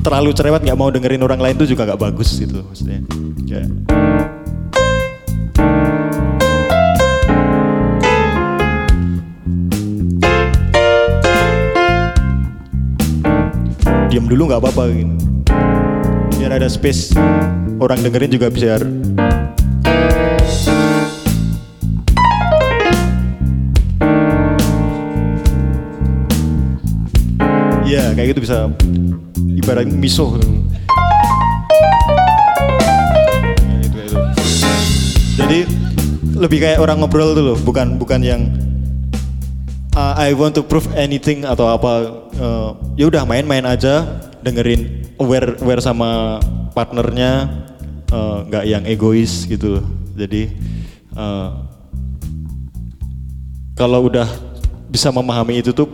terlalu 0.06 0.30
cerewet 0.38 0.62
nggak 0.62 0.78
mau 0.78 0.94
dengerin 0.94 1.26
orang 1.26 1.42
lain 1.42 1.58
tuh 1.58 1.66
juga 1.66 1.90
nggak 1.90 2.06
bagus 2.06 2.38
gitu 2.38 2.62
maksudnya. 2.62 3.02
Kayak 3.50 3.81
nggak 14.52 14.68
apa-apa 14.68 14.84
gitu 14.92 15.16
biar 16.36 16.60
ada 16.60 16.68
space 16.68 17.16
orang 17.80 18.04
dengerin 18.04 18.36
juga 18.36 18.52
biar 18.52 18.84
Iya 27.92 28.16
kayak 28.16 28.28
gitu 28.32 28.48
bisa 28.48 28.72
ibarat 29.52 29.84
miso 29.84 30.40
gitu. 30.40 30.48
Nah, 33.68 33.80
itu, 33.84 33.98
itu. 34.00 34.18
Jadi 35.36 35.60
lebih 36.40 36.64
kayak 36.64 36.80
orang 36.80 37.04
ngobrol 37.04 37.36
tuh 37.36 37.44
loh, 37.52 37.58
bukan 37.60 38.00
bukan 38.00 38.24
yang 38.24 38.48
uh, 39.92 40.16
I 40.16 40.32
want 40.32 40.56
to 40.56 40.64
prove 40.64 40.88
anything 40.96 41.44
atau 41.44 41.68
apa. 41.68 42.24
Uh, 42.40 42.80
ya 42.96 43.12
udah 43.12 43.28
main-main 43.28 43.68
aja, 43.68 44.08
dengerin 44.42 45.14
aware 45.22 45.58
aware 45.62 45.82
sama 45.82 46.42
partnernya, 46.74 47.50
uh, 48.12 48.46
nggak 48.46 48.66
yang 48.66 48.84
egois 48.86 49.46
gitu. 49.46 49.82
Jadi 50.18 50.52
uh, 51.16 51.66
kalau 53.78 54.12
udah 54.12 54.28
bisa 54.92 55.10
memahami 55.10 55.64
itu 55.64 55.72
tuh 55.72 55.88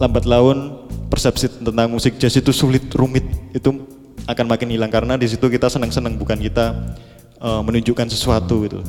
lambat 0.00 0.24
laun 0.24 0.88
persepsi 1.08 1.48
tentang 1.48 1.88
musik 1.88 2.16
jazz 2.18 2.36
itu 2.36 2.50
sulit 2.50 2.88
rumit. 2.94 3.24
Itu 3.52 3.86
akan 4.26 4.46
makin 4.50 4.74
hilang 4.74 4.90
karena 4.90 5.14
di 5.14 5.30
situ 5.30 5.46
kita 5.46 5.70
senang-senang 5.70 6.18
bukan 6.18 6.36
kita 6.40 6.94
uh, 7.38 7.62
menunjukkan 7.62 8.10
sesuatu 8.10 8.66
gitu. 8.66 8.80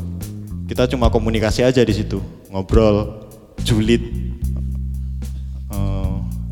Kita 0.67 0.83
cuma 0.91 1.07
komunikasi 1.07 1.63
aja 1.63 1.79
di 1.79 1.93
situ. 1.95 2.19
Ngobrol 2.51 3.23
julid 3.63 4.26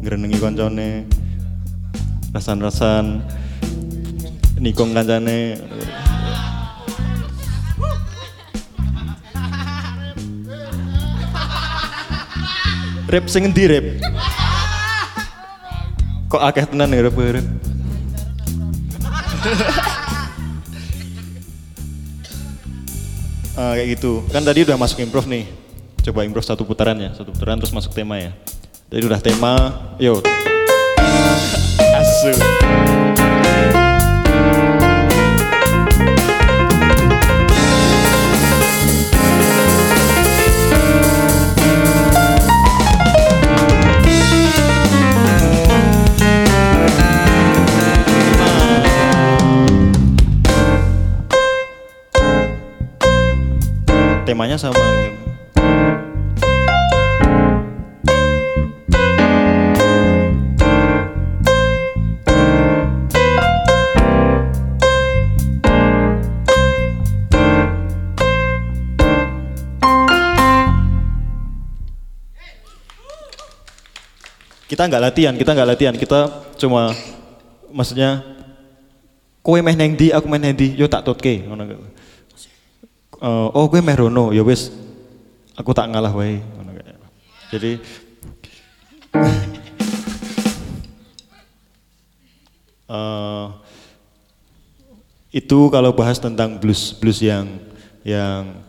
uh, 0.05 0.13
ngerenengi 0.13 0.37
koncone. 0.37 1.09
Rasan-rasan 2.29 3.25
nikung 4.61 4.93
kancane. 4.93 5.57
Rap 13.05 13.25
sing 13.29 13.45
endi 13.45 13.69
rap 13.69 13.85
kok 16.25 16.41
akeh 16.41 16.65
tenan 16.67 16.89
ya 16.89 17.05
rap 17.05 17.15
rap 17.15 17.47
Ah, 23.55 23.71
kayak 23.71 23.95
gitu. 23.95 24.19
Kan 24.35 24.43
tadi 24.43 24.67
udah 24.67 24.75
masuk 24.75 24.99
improv 24.99 25.31
nih. 25.31 25.47
Coba 26.03 26.27
improv 26.27 26.43
satu 26.43 26.67
putaran 26.67 26.99
ya 26.99 27.15
satu 27.15 27.31
putaran 27.31 27.55
terus 27.55 27.71
masuk 27.71 27.95
tema 27.95 28.19
ya 28.19 28.35
tadi 28.95 29.11
udah 29.11 29.19
tema 29.19 29.53
yo. 29.99 30.23
Asu. 31.99 32.31
Temanya 54.23 54.55
sama 54.55 55.14
kita 74.75 74.91
nggak 74.91 75.03
latihan, 75.07 75.31
kita 75.39 75.55
nggak 75.55 75.69
latihan, 75.71 75.95
kita 75.95 76.51
cuma 76.59 76.91
maksudnya 77.71 78.19
kowe 79.39 79.55
meh 79.63 79.71
neng 79.71 79.95
di, 79.95 80.11
aku 80.11 80.27
meh 80.27 80.35
neng 80.35 80.51
di, 80.51 80.75
yo 80.75 80.91
tak 80.91 81.07
gitu. 81.07 81.47
Eh, 83.23 83.47
oh 83.55 83.71
gue 83.71 83.79
meh 83.79 83.95
rono, 83.95 84.35
ya 84.35 84.43
wis. 84.43 84.75
Aku 85.55 85.71
tak 85.71 85.87
ngalah 85.87 86.11
wae. 86.11 86.43
Jadi 87.55 87.79
eh, 92.91 93.45
itu 95.31 95.59
kalau 95.71 95.95
bahas 95.95 96.19
tentang 96.19 96.59
blues 96.59 96.91
blues 96.99 97.23
yang 97.23 97.47
yang 98.03 98.59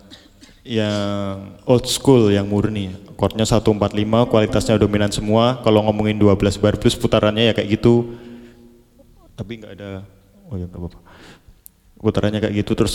yang 0.62 1.58
old 1.66 1.90
school 1.90 2.30
yang 2.30 2.46
murni 2.46 2.94
chordnya 3.16 3.48
145 3.48 4.30
kualitasnya 4.30 4.76
dominan 4.76 5.10
semua. 5.10 5.60
Kalau 5.64 5.84
ngomongin 5.88 6.20
12 6.20 6.60
bar 6.60 6.76
blues 6.76 6.96
putarannya 6.96 7.50
ya 7.50 7.52
kayak 7.56 7.80
gitu. 7.80 8.16
Tapi 9.36 9.52
nggak 9.60 9.72
ada 9.80 9.90
oh 10.48 10.56
ya 10.56 10.68
nggak 10.68 10.80
apa-apa. 10.80 11.00
Putarannya 11.96 12.40
kayak 12.44 12.54
gitu. 12.62 12.72
Terus 12.76 12.94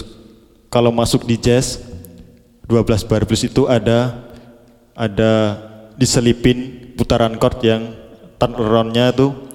kalau 0.71 0.93
masuk 0.93 1.25
di 1.25 1.35
jazz 1.35 1.81
12 2.69 3.09
bar 3.09 3.27
blues 3.27 3.43
itu 3.43 3.67
ada 3.67 4.31
ada 4.95 5.31
diselipin 5.99 6.91
putaran 6.95 7.35
chord 7.35 7.59
yang 7.65 7.91
turnaround-nya 8.39 9.11
tuh 9.13 9.51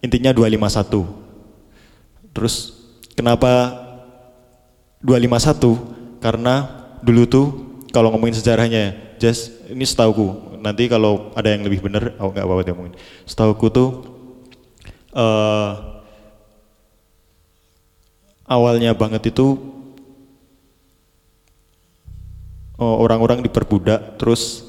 intinya 0.00 0.32
251 0.32 2.32
terus 2.32 2.72
kenapa 3.12 3.76
251 5.04 6.20
karena 6.20 6.54
dulu 7.00 7.22
tuh 7.28 7.46
kalau 7.92 8.12
ngomongin 8.12 8.36
sejarahnya 8.36 9.16
jazz 9.20 9.52
ini 9.70 9.86
setauku. 9.86 10.58
Nanti 10.60 10.90
kalau 10.90 11.30
ada 11.38 11.48
yang 11.48 11.62
lebih 11.64 11.80
bener 11.86 12.18
oh 12.18 12.28
nggak 12.34 12.44
apa-apa 12.44 12.70
ngomongin 12.74 12.94
setauku 13.24 13.66
tuh 13.72 13.88
eh 15.14 15.72
awalnya 18.50 18.90
banget 18.98 19.30
itu 19.30 19.54
oh, 22.78 22.96
orang-orang 22.98 23.40
diperbudak 23.46 24.18
terus 24.18 24.66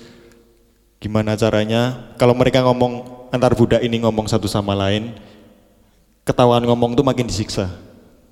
gimana 1.02 1.34
caranya? 1.34 2.14
Kalau 2.22 2.38
mereka 2.38 2.62
ngomong 2.62 3.26
antar 3.34 3.58
budak 3.58 3.82
ini 3.82 4.06
ngomong 4.06 4.30
satu 4.30 4.46
sama 4.46 4.78
lain 4.78 5.18
ketahuan 6.22 6.62
ngomong 6.62 6.94
tuh 6.94 7.04
makin 7.04 7.26
disiksa. 7.26 7.68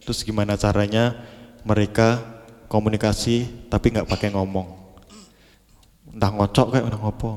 Terus 0.06 0.22
gimana 0.22 0.54
caranya 0.56 1.18
mereka 1.66 2.22
komunikasi 2.70 3.68
tapi 3.68 3.92
nggak 3.92 4.08
pakai 4.08 4.32
ngomong 4.32 4.79
entah 6.14 6.32
ngocok 6.34 6.68
kayak 6.74 6.86
entah 6.90 7.00
ngopo. 7.00 7.30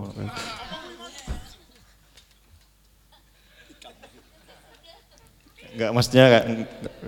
Nggak 5.72 5.90
maksudnya 5.96 6.24
kayak, 6.28 6.46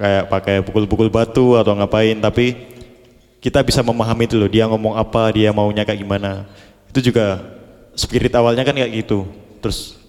kayak 0.01 0.25
pakai 0.33 0.57
pukul-pukul 0.65 1.09
batu 1.13 1.61
atau 1.61 1.77
ngapain 1.77 2.17
tapi 2.17 2.57
kita 3.45 3.61
bisa 3.61 3.85
memahami 3.85 4.25
itu 4.25 4.41
loh 4.41 4.49
dia 4.49 4.65
ngomong 4.65 4.97
apa 4.97 5.29
dia 5.37 5.53
maunya 5.53 5.85
kayak 5.85 6.01
gimana. 6.01 6.49
Itu 6.89 7.13
juga 7.13 7.45
spirit 7.93 8.33
awalnya 8.33 8.65
kan 8.65 8.73
kayak 8.73 9.05
gitu. 9.05 9.29
Terus 9.61 10.01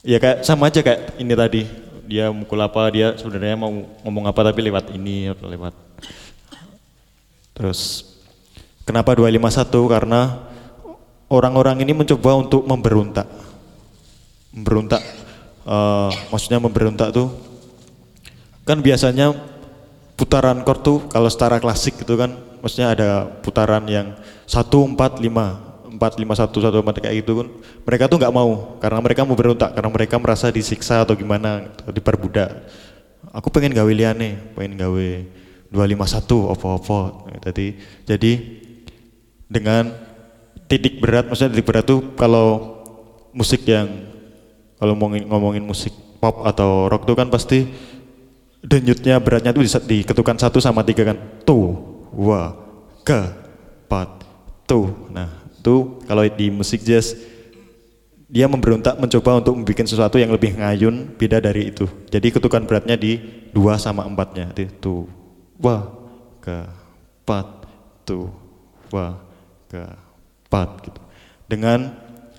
ya 0.00 0.16
kayak 0.16 0.40
sama 0.40 0.72
aja 0.72 0.80
kayak 0.80 1.20
ini 1.20 1.34
tadi. 1.36 1.62
Dia 2.04 2.28
mukul 2.32 2.60
apa 2.60 2.88
dia 2.92 3.16
sebenarnya 3.16 3.56
mau 3.56 3.72
ngomong 4.04 4.24
apa 4.28 4.40
tapi 4.40 4.60
lewat 4.64 4.92
ini 4.96 5.32
atau 5.32 5.48
lewat. 5.48 5.72
Terus 7.52 8.13
kenapa 8.84 9.16
251 9.16 9.68
karena 9.90 10.20
orang-orang 11.28 11.82
ini 11.82 11.92
mencoba 11.96 12.30
untuk 12.38 12.62
memberontak. 12.68 13.26
Memberontak 14.54 15.02
eh, 15.66 16.10
maksudnya 16.30 16.60
memberontak 16.62 17.10
tuh 17.10 17.32
kan 18.64 18.80
biasanya 18.80 19.34
putaran 20.14 20.62
chord 20.64 20.80
tuh 20.80 20.98
kalau 21.10 21.28
secara 21.28 21.58
klasik 21.58 22.00
gitu 22.00 22.16
kan 22.16 22.32
maksudnya 22.62 22.96
ada 22.96 23.08
putaran 23.44 23.84
yang 23.84 24.16
1 24.46 24.56
4 24.56 25.20
5 25.20 25.28
4 25.28 25.74
empat 25.94 26.18
lima 26.18 26.34
satu 26.34 26.58
satu 26.58 26.82
empat 26.82 27.06
kayak 27.06 27.22
gitu 27.22 27.38
kan 27.38 27.48
mereka 27.86 28.10
tuh 28.10 28.18
nggak 28.18 28.34
mau 28.34 28.76
karena 28.82 28.98
mereka 28.98 29.22
mau 29.22 29.38
berontak 29.38 29.78
karena 29.78 29.90
mereka 29.94 30.18
merasa 30.18 30.50
disiksa 30.50 31.06
atau 31.06 31.14
gimana 31.14 31.70
atau 31.70 31.94
diperbudak. 31.94 32.50
Aku 33.30 33.48
pengen 33.54 33.70
gawe 33.70 33.88
liane 33.94 34.54
pengen 34.58 34.74
gawe 34.74 35.08
251 35.70 36.54
opo-opo 36.54 37.30
tadi 37.38 37.78
jadi 38.06 38.32
dengan 39.54 39.94
titik 40.66 40.98
berat 40.98 41.30
maksudnya 41.30 41.54
titik 41.54 41.70
berat 41.70 41.86
tuh 41.86 42.02
kalau 42.18 42.82
musik 43.30 43.62
yang 43.70 43.86
kalau 44.74 44.98
ngomongin, 44.98 45.24
ngomongin 45.30 45.64
musik 45.64 45.94
pop 46.18 46.42
atau 46.42 46.90
rock 46.90 47.06
tuh 47.06 47.14
kan 47.14 47.30
pasti 47.30 47.70
denyutnya 48.64 49.22
beratnya 49.22 49.54
tuh 49.54 49.62
di- 49.62 50.02
diketukan 50.02 50.36
satu 50.36 50.58
sama 50.58 50.82
tiga 50.82 51.06
kan. 51.06 51.16
Tuh 51.46 51.78
wa 52.12 52.52
ke 53.06 53.20
pat 53.86 54.24
tuh 54.64 54.88
nah 55.12 55.28
tuh 55.60 56.00
kalau 56.08 56.24
di 56.24 56.48
musik 56.48 56.80
jazz 56.80 57.16
dia 58.28 58.50
memberontak 58.50 58.98
mencoba 58.98 59.38
untuk 59.38 59.54
membuat 59.54 59.86
sesuatu 59.86 60.18
yang 60.18 60.32
lebih 60.34 60.58
ngayun 60.58 61.14
beda 61.16 61.38
dari 61.38 61.70
itu. 61.70 61.86
Jadi 62.10 62.34
ketukan 62.34 62.66
beratnya 62.66 62.98
di 62.98 63.20
dua 63.54 63.78
sama 63.78 64.02
empatnya. 64.04 64.50
Jadi 64.50 64.68
tuh 64.82 65.06
wa 65.60 65.86
ke 66.44 66.66
pat 67.24 67.46
tuh 68.04 68.28
wa 68.92 69.23
ke 69.74 69.84
pat 70.46 70.70
gitu. 70.86 71.00
Dengan 71.50 71.90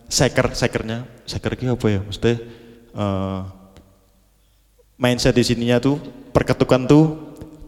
seker 0.07 0.55
sekernya 0.55 1.03
seker 1.27 1.59
itu 1.59 1.75
apa 1.75 1.87
ya? 1.91 1.99
Mesti 1.99 2.31
eh, 2.95 3.41
mindset 4.95 5.35
di 5.35 5.43
sininya 5.43 5.83
tuh 5.83 5.99
perketukan 6.31 6.87
tuh 6.87 7.05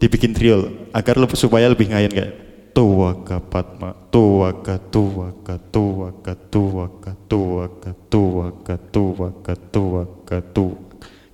dibikin 0.00 0.32
triol 0.32 0.88
agar 0.96 1.20
lebih 1.20 1.36
supaya 1.36 1.68
lebih 1.68 1.92
ngayun 1.92 2.12
kayak 2.14 2.34
tua 2.72 3.26
ka 3.26 3.42
patma 3.42 3.90
tua 4.08 4.54
ka 4.62 4.78
tua 4.78 5.34
ka 5.42 5.58
tua 5.58 6.08
ka 6.22 6.34
tua 6.38 6.86
ka 7.02 7.12
tua 7.26 7.64
ka 7.82 7.92
tua 8.06 8.46
ka 8.62 8.76
tua 8.78 9.28
ka 9.42 9.54
tua 9.58 10.02
ka 10.22 10.38
tua 10.54 10.74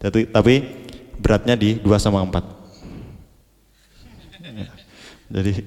jadi 0.01 0.21
tapi 0.33 0.55
beratnya 1.21 1.55
di 1.55 1.77
2 1.79 1.85
sama 2.01 2.25
4 2.25 2.65
Ya. 4.55 4.71
jadi 5.41 5.67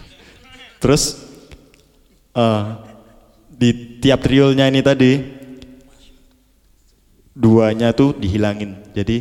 terus 0.82 1.29
eh, 2.40 2.62
di 3.60 4.00
tiap 4.00 4.24
triolnya 4.24 4.64
ini 4.72 4.80
tadi 4.80 5.12
duanya 7.36 7.92
tuh 7.92 8.16
dihilangin. 8.16 8.92
Jadi 8.96 9.20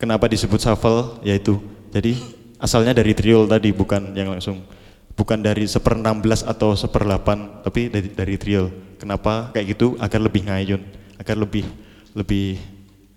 kenapa 0.00 0.26
disebut 0.26 0.60
shuffle? 0.60 1.20
Yaitu 1.20 1.60
jadi 1.92 2.16
asalnya 2.56 2.96
dari 2.96 3.12
triol 3.12 3.44
tadi 3.44 3.72
bukan 3.76 4.16
yang 4.16 4.32
langsung. 4.32 4.64
Bukan 5.12 5.44
dari 5.44 5.68
seper 5.68 6.00
16 6.00 6.48
atau 6.48 6.72
seper 6.72 7.04
8 7.04 7.66
tapi 7.66 7.92
dari 7.92 8.08
dari 8.08 8.34
triol. 8.40 8.96
Kenapa 8.96 9.52
kayak 9.52 9.76
gitu? 9.76 9.96
Agar 10.00 10.20
lebih 10.24 10.48
ngayun, 10.48 10.80
agar 11.20 11.36
lebih 11.36 11.68
lebih 12.16 12.56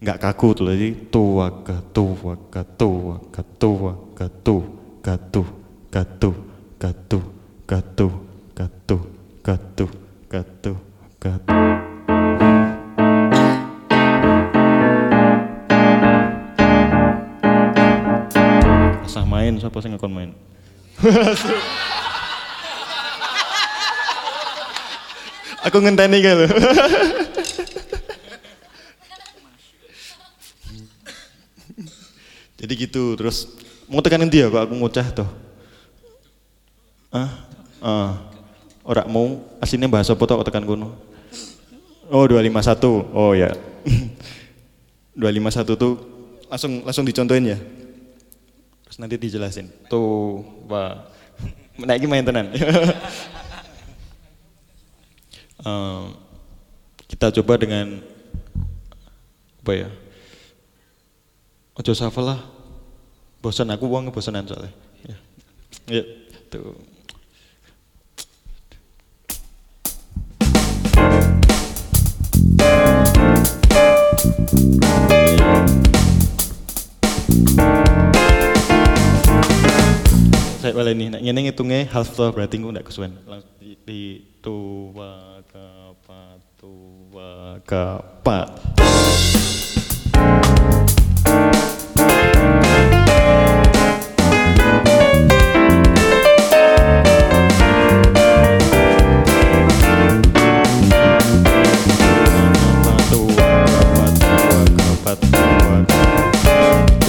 nggak 0.04 0.20
kaku 0.20 0.48
tuh. 0.52 0.68
Jadi 0.68 1.08
tua 1.08 1.64
ke 1.64 1.76
tua 1.96 2.36
ke 2.52 2.62
tua 2.76 3.16
ke 3.32 3.42
tua 3.56 3.92
ke 4.12 4.28
tu 4.44 4.58
ke 5.00 5.16
tu 5.32 5.44
ke 5.88 6.02
tu 6.20 6.32
ke 6.76 6.90
tu 7.08 7.20
ke 7.64 7.80
tu 7.96 8.10
ke 8.52 8.66
tu 8.84 9.12
Katu, 9.44 9.91
katu, 10.32 10.72
katu. 11.20 11.52
Asah 19.04 19.28
main, 19.28 19.60
siapa 19.60 19.84
sih 19.84 19.91
ngakon 19.91 20.16
main? 20.16 20.32
Aku 25.68 25.84
ngenteni 25.84 26.24
kalau. 26.24 26.48
Jadi 32.64 32.74
gitu, 32.80 33.20
terus 33.20 33.52
mau 33.91 34.00
tekanin 34.00 34.32
dia 34.32 34.48
kok 34.48 34.72
aku 34.72 34.72
ngocah 34.80 35.08
tuh. 35.12 35.28
Ah, 37.12 37.44
ah. 37.84 38.33
Ora 38.84 39.08
mau 39.08 39.40
aslinya 39.64 39.88
bahasa 39.88 40.12
apa 40.12 40.24
tok 40.28 40.44
tekan 40.44 40.68
kono. 40.68 41.00
Oh 42.12 42.28
251. 42.28 43.16
Oh 43.16 43.32
ya. 43.42 43.56
251 45.16 45.80
tuh 45.80 45.94
langsung 46.52 46.84
langsung 46.84 47.08
dicontohin 47.08 47.56
ya. 47.56 47.58
Terus 48.86 48.98
nanti 49.00 49.16
dijelasin. 49.18 49.72
Tuh, 49.88 50.44
wah. 50.68 51.10
Ini 51.80 52.06
main 52.06 52.22
tenan. 52.28 52.54
Kita 57.10 57.40
coba 57.40 57.56
dengan 57.56 58.04
apa 59.64 59.72
ya? 59.72 59.90
Ojo 61.80 61.96
shuffle 61.96 62.36
lah. 62.36 62.40
Bosan 63.40 63.72
aku 63.72 63.88
uang 63.88 64.12
bosanan 64.12 64.44
soalnya. 64.44 64.76
Ya. 65.08 65.16
Ya, 65.88 66.04
tuh. 66.52 66.76
Saya 80.64 80.80
balik 80.80 80.95
nih, 80.95 81.20
ini 81.20 81.39
ngitungnya 81.51 81.91
half 81.91 82.16
toh 82.16 82.32
berarti 82.32 82.55
gue 82.55 82.72
nggak. 82.72 82.88
Langsung 83.28 83.51
di, 83.59 83.76
di 83.84 84.03
tua 84.39 85.43
kapat 85.51 86.39
tua 86.55 87.59
kapat. 87.68 88.47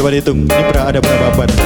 Coba 0.04 0.20
dihitung, 0.20 0.44
ini 0.44 0.62
ada 0.92 1.00
berapa 1.00 1.32
ulangi. 1.32 1.56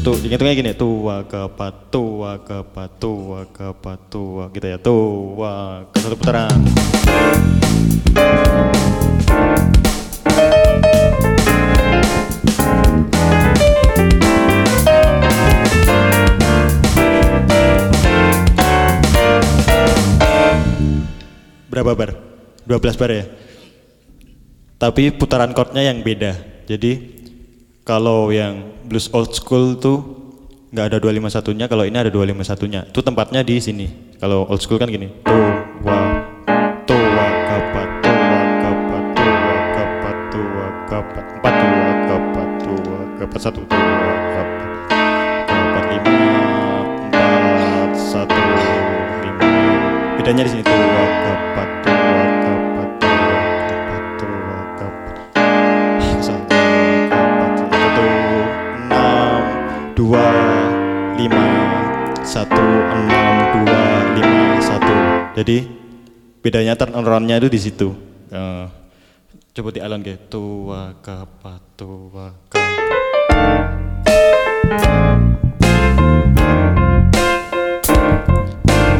Tuh, 0.00 0.16
gini, 0.24 0.72
tua 0.72 1.20
kepat, 1.28 1.92
tua 1.92 2.40
kepat, 2.40 2.90
tua 2.96 3.44
kepat, 3.52 3.98
tua, 4.08 4.48
gitu 4.56 4.72
ya, 4.72 4.80
tua 4.80 5.84
ke 5.92 6.00
satu 6.00 6.16
putaran. 6.16 6.64
Berapa 21.74 21.90
bar? 21.98 22.14
12 22.70 22.94
bar 22.94 23.10
ya? 23.10 23.26
Tapi 24.78 25.10
putaran 25.10 25.50
chordnya 25.50 25.82
yang 25.82 26.06
beda. 26.06 26.38
Jadi 26.70 27.18
kalau 27.82 28.30
yang 28.30 28.78
blues 28.86 29.10
old 29.10 29.34
school 29.34 29.74
tuh 29.74 29.98
nggak 30.70 30.86
ada 30.86 31.02
251-nya, 31.02 31.66
kalau 31.66 31.82
ini 31.82 31.98
ada 31.98 32.14
251-nya. 32.14 32.94
Itu 32.94 33.02
tempatnya 33.02 33.42
di 33.42 33.58
sini. 33.58 34.14
Kalau 34.22 34.46
old 34.46 34.62
school 34.62 34.78
kan 34.78 34.86
gini. 34.86 35.10
Tua, 36.86 37.26
kapat. 37.50 37.88
Empat 38.54 39.02
tua, 40.30 41.90
kapat, 42.06 42.50
tua, 42.62 42.98
kapat, 43.18 43.40
satu, 43.42 43.60
kapat. 43.66 44.46
Kapat, 45.50 45.84
lima, 45.90 46.16
empat, 47.10 47.90
satu, 47.98 48.42
lima. 49.26 49.48
Bedanya 50.22 50.46
di 50.46 50.50
sini. 50.54 50.73
Jadi 65.34 65.66
bedanya 66.38 66.78
turn 66.78 66.94
around-nya 66.94 67.42
itu 67.42 67.50
di 67.50 67.58
situ. 67.58 67.90
Eh, 68.30 68.66
coba 69.50 69.68
di 69.74 69.82
alon 69.82 70.06
kayak 70.06 70.30
tua 70.30 70.94
kapat 71.02 71.62
tua 71.74 72.30
kapat. 72.46 73.66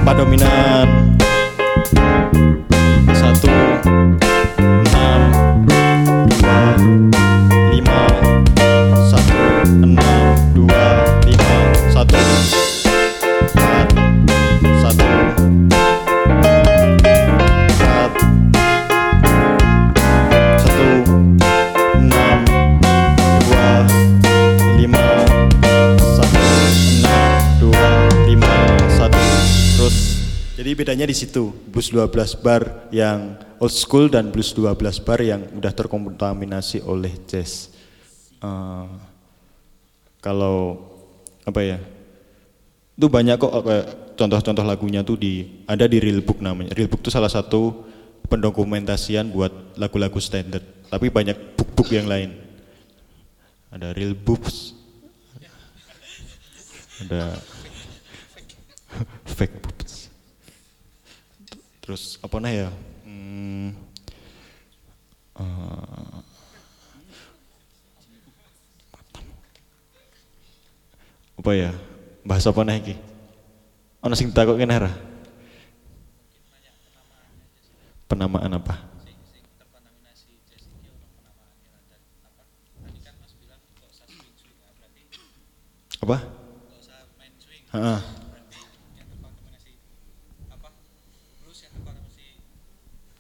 Empat 0.03 0.15
dominan. 0.19 1.14
Bedanya 31.05 31.21
di 31.21 31.21
situ, 31.29 31.53
blues 31.69 31.93
12 31.93 32.41
bar 32.41 32.89
yang 32.89 33.37
old 33.61 33.77
school 33.77 34.09
dan 34.09 34.33
blues 34.33 34.57
12 34.57 35.05
bar 35.05 35.21
yang 35.21 35.45
udah 35.53 35.69
terkontaminasi 35.77 36.81
oleh 36.81 37.13
jazz. 37.29 37.69
Eh, 38.41 38.89
kalau 40.25 40.81
apa 41.45 41.61
ya? 41.61 41.77
Itu 42.97 43.13
banyak 43.13 43.37
kok 43.37 43.53
contoh-contoh 44.17 44.65
lagunya 44.65 45.05
tuh 45.05 45.21
di 45.21 45.61
ada 45.69 45.85
di 45.85 46.01
Real 46.01 46.25
Book 46.25 46.41
namanya. 46.41 46.73
Real 46.73 46.89
Book 46.89 47.05
itu 47.05 47.13
salah 47.13 47.29
satu 47.29 47.85
pendokumentasian 48.33 49.29
buat 49.29 49.77
lagu-lagu 49.77 50.17
standar. 50.25 50.65
Tapi 50.89 51.13
banyak 51.13 51.37
book-book 51.61 51.93
yang 51.93 52.09
lain. 52.09 52.33
Ada 53.69 53.93
Real 53.93 54.17
Books, 54.17 54.73
ada 57.05 57.37
fake 59.29 59.59
boobs. 59.69 59.74
Terus 61.85 62.17
apa 62.25 62.41
nah 62.41 62.49
ya? 62.49 62.73
Hmm, 63.05 63.77
eh, 65.37 66.17
apa 71.37 71.51
ya? 71.53 71.77
Bahasa 72.25 72.49
apa 72.57 72.65
nah 72.65 72.81
iki? 72.81 72.97
Ono 74.01 74.17
sing 74.17 74.33
takut 74.33 74.57
kene 74.57 74.81
ora? 74.81 74.97
Penamaan 78.09 78.57
apa? 78.57 78.81
Apa? 86.01 86.17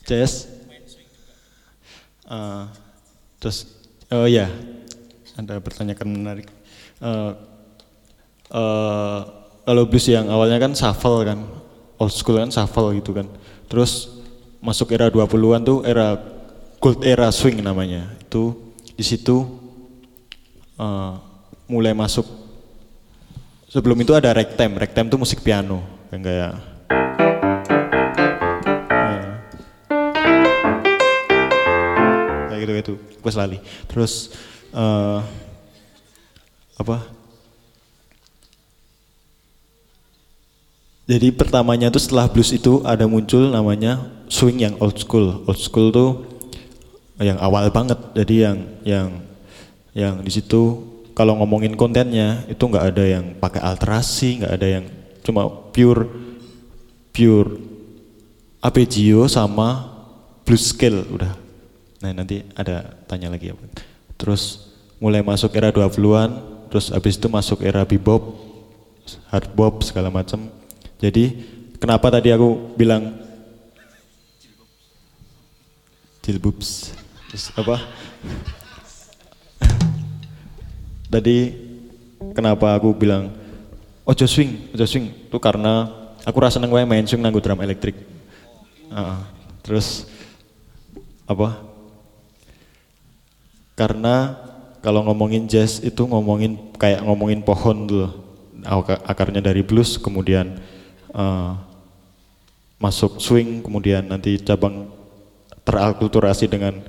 Jazz. 0.05 0.52
Eh, 2.24 2.64
terus 3.40 3.68
oh 4.12 4.28
ya, 4.28 4.48
ada 5.36 5.61
pertanyaan 5.61 6.09
menarik. 6.09 6.48
Eh, 7.00 7.32
eh, 8.52 9.20
kalau 9.64 9.82
blues 9.88 10.07
yang 10.09 10.28
awalnya 10.28 10.61
kan 10.61 10.72
shuffle 10.76 11.24
kan, 11.24 11.40
old 11.96 12.12
school 12.12 12.36
kan 12.36 12.52
shuffle 12.52 12.92
gitu 12.96 13.16
kan. 13.16 13.28
Terus 13.68 14.20
masuk 14.61 14.92
era 14.92 15.09
20-an 15.09 15.62
tuh 15.64 15.84
era 15.84 16.16
gold 16.80 17.00
era 17.05 17.32
swing 17.32 17.64
namanya. 17.64 18.12
Itu 18.20 18.76
di 18.92 19.05
situ 19.05 19.44
eh, 20.76 21.12
mulai 21.64 21.96
masuk 21.96 22.28
sebelum 23.72 23.96
itu 24.05 24.12
ada 24.12 24.36
ragtime. 24.36 24.76
Ragtime 24.76 25.09
tuh 25.09 25.20
musik 25.20 25.40
piano 25.40 25.80
yang 26.12 26.22
kayak 26.24 26.52
gitu 32.64 32.72
gitu. 32.72 32.92
Gue 33.20 33.32
lali. 33.36 33.58
Terus 33.86 34.32
eh, 34.72 35.20
apa? 36.80 36.96
Jadi 41.04 41.28
pertamanya 41.36 41.92
tuh 41.92 42.00
setelah 42.00 42.32
blues 42.32 42.48
itu 42.48 42.80
ada 42.80 43.04
muncul 43.04 43.52
namanya 43.52 44.08
swing 44.32 44.64
yang 44.64 44.74
old 44.80 44.96
school. 44.96 45.44
Old 45.44 45.60
school 45.60 45.92
tuh 45.92 46.10
yang 47.20 47.36
awal 47.44 47.68
banget. 47.68 48.00
Jadi 48.16 48.34
yang 48.40 48.58
yang 48.82 49.08
yang 49.92 50.14
di 50.24 50.32
situ 50.32 50.80
kalau 51.12 51.36
ngomongin 51.38 51.76
kontennya 51.76 52.42
itu 52.48 52.64
nggak 52.64 52.86
ada 52.96 53.04
yang 53.04 53.24
pakai 53.36 53.60
alterasi, 53.60 54.42
nggak 54.42 54.52
ada 54.56 54.68
yang 54.80 54.84
cuma 55.20 55.46
pure 55.70 56.08
pure 57.12 57.60
arpeggio 58.64 59.28
sama 59.28 59.92
blues 60.48 60.72
scale 60.72 61.04
udah. 61.12 61.43
Nah 62.05 62.12
nanti 62.12 62.44
ada 62.52 62.92
tanya 63.09 63.32
lagi 63.32 63.48
ya. 63.48 63.57
Terus 64.20 64.68
mulai 65.00 65.24
masuk 65.24 65.57
era 65.57 65.72
20-an, 65.72 66.36
terus 66.68 66.92
habis 66.92 67.16
itu 67.16 67.32
masuk 67.32 67.64
era 67.64 67.80
bebop, 67.80 68.36
hard 69.32 69.48
bop 69.57 69.80
segala 69.80 70.12
macam. 70.12 70.52
Jadi 71.00 71.32
kenapa 71.80 72.12
tadi 72.12 72.28
aku 72.28 72.76
bilang 72.76 73.24
jilbubs 76.24 76.96
terus 77.28 77.52
apa 77.52 77.76
tadi 81.12 81.52
kenapa 82.32 82.80
aku 82.80 82.96
bilang 82.96 83.28
ojo 84.09 84.24
swing 84.24 84.72
ojo 84.72 84.88
swing 84.88 85.28
itu 85.28 85.36
karena 85.36 85.84
aku 86.24 86.40
rasa 86.40 86.64
wae 86.64 86.88
main 86.88 87.05
swing 87.05 87.20
nanggo 87.20 87.44
drum 87.44 87.61
elektrik 87.61 87.92
Heeh. 88.88 89.18
terus 89.61 90.09
apa 91.28 91.61
karena 93.74 94.38
kalau 94.82 95.02
ngomongin 95.06 95.50
jazz 95.50 95.82
itu 95.82 96.06
ngomongin 96.06 96.58
kayak 96.78 97.02
ngomongin 97.02 97.42
pohon 97.42 97.86
dulu 97.86 98.08
Ak- 98.64 99.04
akarnya 99.04 99.44
dari 99.44 99.60
blues 99.60 100.00
kemudian 100.00 100.56
eh, 101.12 101.50
masuk 102.80 103.20
swing 103.20 103.60
kemudian 103.60 104.06
nanti 104.08 104.40
cabang 104.40 104.88
teralkulturasi 105.64 106.48
dengan 106.48 106.84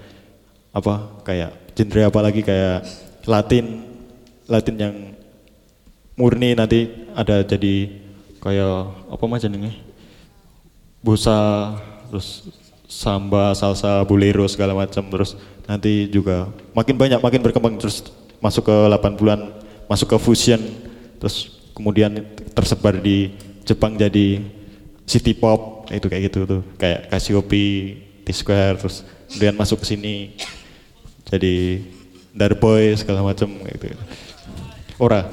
apa 0.75 1.23
kayak 1.23 1.71
genre 1.75 2.01
apa 2.07 2.19
lagi 2.19 2.41
kayak 2.43 2.83
Latin 3.25 3.87
Latin 4.45 4.75
yang 4.75 4.95
murni 6.19 6.55
nanti 6.55 6.91
ada 7.15 7.43
jadi 7.43 7.91
kayak 8.43 9.09
apa 9.11 9.23
macam 9.23 9.51
ini 9.55 9.71
busa 10.99 11.73
terus 12.11 12.47
samba 12.85 13.55
salsa 13.57 14.03
bolero 14.05 14.45
segala 14.51 14.75
macam 14.75 15.03
terus 15.09 15.35
nanti 15.65 16.09
juga 16.09 16.49
makin 16.77 16.95
banyak 16.97 17.19
makin 17.21 17.41
berkembang 17.41 17.75
terus 17.81 18.05
masuk 18.37 18.69
ke 18.69 18.75
80-an 18.93 19.41
masuk 19.89 20.13
ke 20.13 20.17
fusion 20.21 20.61
terus 21.17 21.55
kemudian 21.73 22.23
tersebar 22.53 22.95
di 22.97 23.33
Jepang 23.65 23.97
jadi 23.97 24.45
city 25.09 25.33
pop 25.33 25.89
itu 25.89 26.05
kayak 26.05 26.23
gitu 26.29 26.39
tuh. 26.45 26.61
Kayak 26.77 27.09
Cassiope 27.09 27.65
T-Square 28.25 28.75
terus 28.81 29.05
kemudian 29.29 29.55
masuk 29.57 29.81
ke 29.81 29.85
sini 29.89 30.37
jadi 31.25 31.81
Darboy 32.35 32.93
segala 32.93 33.25
macam 33.25 33.49
gitu. 33.49 33.85
Ora 35.01 35.25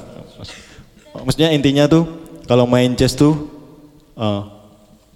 maksudnya 1.13 1.53
intinya 1.53 1.85
tuh 1.85 2.09
kalau 2.49 2.65
main 2.65 2.91
jazz 2.97 3.13
tuh 3.13 3.49
eh, 4.17 4.43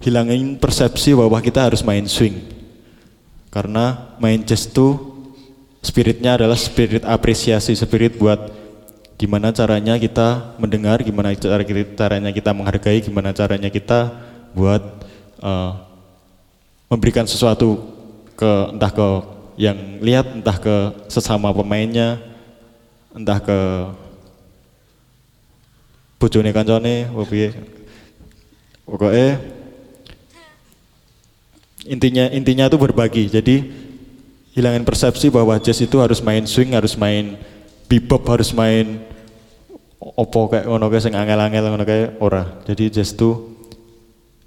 hilangin 0.02 0.56
persepsi 0.56 1.12
bahwa 1.14 1.38
kita 1.42 1.70
harus 1.70 1.82
main 1.82 2.06
swing. 2.06 2.38
Karena 3.48 4.14
main 4.20 4.44
jazz 4.44 4.68
tuh 4.68 5.07
spiritnya 5.80 6.38
adalah 6.38 6.58
spirit 6.58 7.06
apresiasi 7.06 7.74
spirit 7.74 8.18
buat 8.18 8.50
gimana 9.18 9.50
caranya 9.50 9.98
kita 9.98 10.58
mendengar 10.62 11.02
gimana 11.02 11.34
cara 11.34 11.62
caranya 11.66 12.30
kita 12.30 12.50
menghargai 12.54 13.02
gimana 13.02 13.34
caranya 13.34 13.70
kita 13.70 14.14
buat 14.54 14.82
eh, 15.42 15.72
memberikan 16.88 17.26
sesuatu 17.26 17.82
ke 18.38 18.50
entah 18.74 18.92
ke 18.94 19.06
yang 19.58 19.98
lihat 19.98 20.38
entah 20.38 20.54
ke 20.54 20.76
sesama 21.10 21.50
pemainnya 21.50 22.22
entah 23.10 23.42
ke 23.42 23.58
bojone 26.18 26.50
kancane 26.50 27.06
piye. 27.30 27.54
Pokoknya 28.86 29.38
intinya 31.86 32.24
intinya 32.34 32.64
itu 32.66 32.78
berbagi. 32.78 33.24
Jadi 33.30 33.56
hilangin 34.52 34.84
persepsi 34.84 35.28
bahwa 35.28 35.56
jazz 35.60 35.78
itu 35.82 35.96
harus 36.00 36.18
main 36.24 36.44
swing 36.48 36.74
harus 36.74 36.96
main 36.98 37.38
bebop 37.88 38.24
harus 38.28 38.52
main 38.52 39.00
opo 39.98 40.50
kayak 40.50 40.68
ngono 40.68 40.86
kayak 40.88 41.04
sing 41.04 41.14
angel-angel 41.14 41.64
ngono 41.68 41.84
kayak 41.84 42.18
ora. 42.22 42.44
Jadi 42.64 42.90
jazz 42.92 43.12
itu 43.12 43.58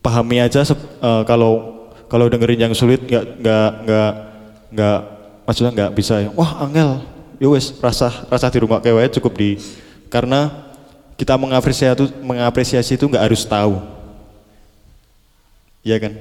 pahami 0.02 0.42
aja 0.42 0.66
eh, 0.66 1.24
kalau 1.28 1.84
kalau 2.12 2.28
dengerin 2.28 2.70
yang 2.70 2.74
sulit 2.76 3.04
nggak 3.06 3.26
nggak 3.40 3.72
nggak 3.88 4.12
nggak 4.72 5.00
maksudnya 5.48 5.72
nggak 5.76 5.92
bisa 5.96 6.14
wah 6.36 6.66
angel. 6.66 7.04
Yo 7.42 7.58
wes 7.58 7.74
rasa 7.82 8.30
rasa 8.30 8.54
di 8.54 8.62
rumah 8.62 8.78
kayak 8.80 9.18
cukup 9.18 9.34
di 9.34 9.58
karena 10.12 10.70
kita 11.18 11.34
mengapresiasi 11.38 11.98
itu 11.98 12.06
mengapresiasi 12.22 12.92
itu 12.98 13.06
nggak 13.10 13.26
harus 13.32 13.42
tahu. 13.46 13.82
Iya 15.82 15.98
kan 15.98 16.14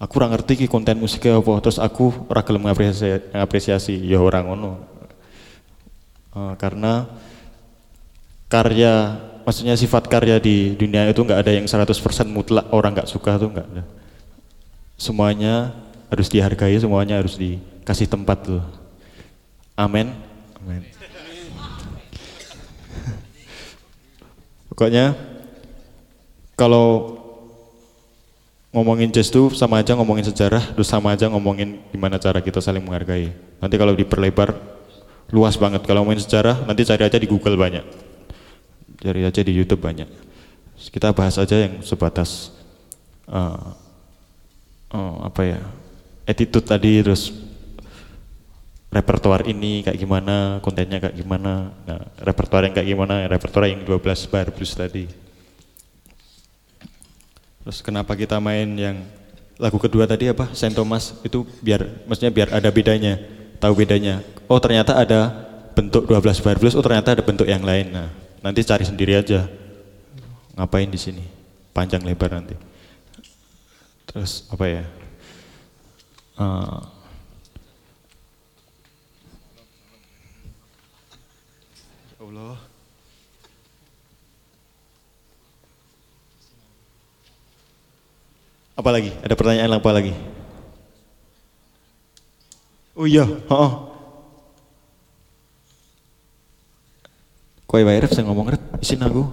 aku 0.00 0.16
kurang 0.16 0.32
ngerti 0.32 0.64
ki 0.64 0.66
konten 0.72 0.96
musiknya 0.96 1.36
apa 1.36 1.60
terus 1.60 1.76
aku 1.76 2.24
ora 2.32 2.40
gelem 2.40 2.64
ngapresiasi, 2.64 3.36
ngapresiasi 3.36 3.94
ya 4.08 4.16
orang 4.16 4.48
ngono. 4.48 4.72
Eh, 6.32 6.54
karena 6.56 7.04
karya 8.48 9.20
maksudnya 9.44 9.76
sifat 9.76 10.08
karya 10.08 10.40
di 10.40 10.72
dunia 10.72 11.04
itu 11.12 11.20
nggak 11.20 11.40
ada 11.44 11.52
yang 11.52 11.68
100% 11.68 11.92
mutlak 12.32 12.66
orang 12.72 12.96
nggak 12.96 13.10
suka 13.12 13.36
tuh 13.36 13.52
nggak 13.52 13.68
ada. 13.76 13.84
Semuanya 14.96 15.76
harus 16.08 16.32
dihargai 16.32 16.80
semuanya 16.80 17.20
harus 17.20 17.36
dikasih 17.36 18.08
tempat 18.08 18.40
tuh. 18.40 18.64
Amin. 19.76 20.16
Amin. 20.64 20.82
Pokoknya 24.72 25.12
kalau 26.56 27.19
ngomongin 28.70 29.10
jazz 29.10 29.30
tuh 29.30 29.50
sama 29.50 29.82
aja 29.82 29.98
ngomongin 29.98 30.26
sejarah, 30.30 30.62
terus 30.74 30.86
sama 30.86 31.10
aja 31.14 31.26
ngomongin 31.26 31.82
gimana 31.90 32.22
cara 32.22 32.38
kita 32.38 32.62
saling 32.62 32.82
menghargai. 32.82 33.34
Nanti 33.58 33.74
kalau 33.74 33.94
diperlebar 33.98 34.54
luas 35.34 35.58
banget. 35.58 35.82
Kalau 35.86 36.02
ngomongin 36.02 36.22
sejarah, 36.22 36.66
nanti 36.66 36.86
cari 36.86 37.02
aja 37.06 37.18
di 37.18 37.26
Google 37.26 37.58
banyak, 37.58 37.84
cari 39.02 39.20
aja 39.26 39.40
di 39.42 39.52
YouTube 39.54 39.82
banyak. 39.82 40.06
Kita 40.90 41.12
bahas 41.12 41.36
aja 41.36 41.56
yang 41.60 41.82
sebatas 41.82 42.54
eh, 43.26 43.66
eh, 44.94 45.16
apa 45.26 45.42
ya, 45.42 45.60
attitude 46.26 46.66
tadi, 46.66 47.02
terus 47.02 47.34
repertoire 48.90 49.46
ini 49.46 49.86
kayak 49.86 49.98
gimana, 49.98 50.58
kontennya 50.62 50.98
kayak 50.98 51.16
gimana, 51.18 51.70
nah, 51.86 52.02
repertoire 52.26 52.66
yang 52.66 52.74
kayak 52.74 52.88
gimana, 52.90 53.14
repertoire 53.30 53.70
yang 53.70 53.82
12 53.86 54.30
bar 54.30 54.50
blues 54.50 54.74
tadi. 54.74 55.29
Terus 57.60 57.78
kenapa 57.84 58.16
kita 58.16 58.40
main 58.40 58.68
yang 58.76 58.96
lagu 59.60 59.76
kedua 59.76 60.08
tadi 60.08 60.32
apa? 60.32 60.48
Saint 60.56 60.72
Thomas 60.72 61.12
itu 61.20 61.44
biar 61.60 61.84
maksudnya 62.08 62.32
biar 62.32 62.48
ada 62.56 62.72
bedanya, 62.72 63.20
tahu 63.60 63.76
bedanya. 63.76 64.24
Oh, 64.48 64.56
ternyata 64.56 64.96
ada 64.96 65.50
bentuk 65.76 66.08
12 66.08 66.40
bar 66.40 66.56
blues, 66.56 66.74
oh 66.74 66.84
ternyata 66.84 67.12
ada 67.12 67.22
bentuk 67.22 67.44
yang 67.44 67.60
lain. 67.60 67.92
Nah, 67.92 68.08
nanti 68.40 68.64
cari 68.64 68.88
sendiri 68.88 69.20
aja. 69.20 69.44
Ngapain 70.56 70.88
di 70.88 70.96
sini? 70.96 71.24
Panjang 71.76 72.02
lebar 72.02 72.32
nanti. 72.32 72.56
Terus 74.08 74.48
apa 74.50 74.64
ya? 74.66 74.84
Eh, 76.40 76.78
Apa 88.80 88.96
lagi? 88.96 89.12
Ada 89.20 89.36
pertanyaan 89.36 89.76
apa 89.76 89.90
lagi? 89.92 90.16
Oh 92.96 93.04
iya, 93.04 93.28
oh. 93.52 93.92
Kue 97.68 97.84
bayar 97.84 98.08
saya 98.08 98.24
ngomong 98.24 98.56
red, 98.56 98.62
isin 98.80 99.04
aku. 99.04 99.28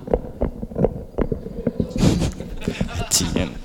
Cian. 3.08 3.56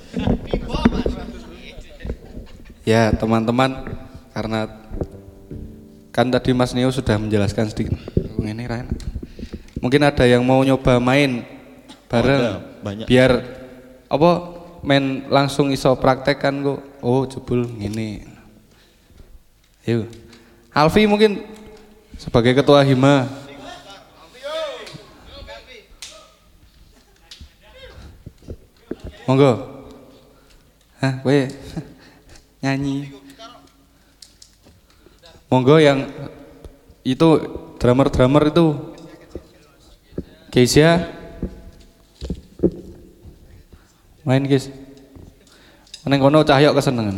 Ya 2.86 3.10
teman-teman 3.18 3.98
karena 4.38 4.70
kan 6.14 6.30
tadi 6.30 6.54
Mas 6.54 6.78
Neo 6.78 6.94
sudah 6.94 7.18
menjelaskan 7.18 7.74
sedikit. 7.74 7.98
Oh, 8.38 8.46
Ini 8.46 8.70
Ryan. 8.70 8.86
Mungkin 9.82 10.06
ada 10.06 10.30
yang 10.30 10.46
mau 10.46 10.62
nyoba 10.62 11.02
main 11.02 11.42
bareng 12.06 12.38
ada, 12.38 12.62
banyak. 12.86 13.06
biar 13.10 13.30
apa 14.06 14.61
main 14.82 15.26
langsung 15.30 15.70
iso 15.70 15.94
praktek 15.94 16.42
kan 16.42 16.54
kok. 16.62 16.80
Oh 17.00 17.22
jebul 17.26 17.66
ini. 17.78 18.26
Yuk. 19.86 20.06
Alfi 20.74 21.06
mungkin 21.06 21.46
sebagai 22.18 22.54
ketua 22.54 22.82
hima. 22.82 23.26
Monggo. 29.22 29.52
Hah, 30.98 31.22
we 31.22 31.46
nyanyi. 32.62 33.14
Monggo 35.46 35.78
yang 35.78 36.10
itu 37.02 37.28
drummer-drummer 37.78 38.50
itu 38.50 38.66
Keisha 40.52 41.21
main 44.22 44.46
guys 44.46 44.70
Neng 46.02 46.18
kono 46.18 46.42
cahyo 46.42 46.74
kesenengan 46.74 47.14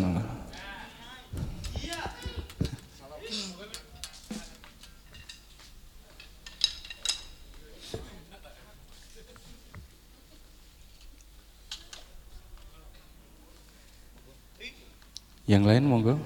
Yang 15.44 15.64
lain 15.68 15.84
monggo. 15.84 16.16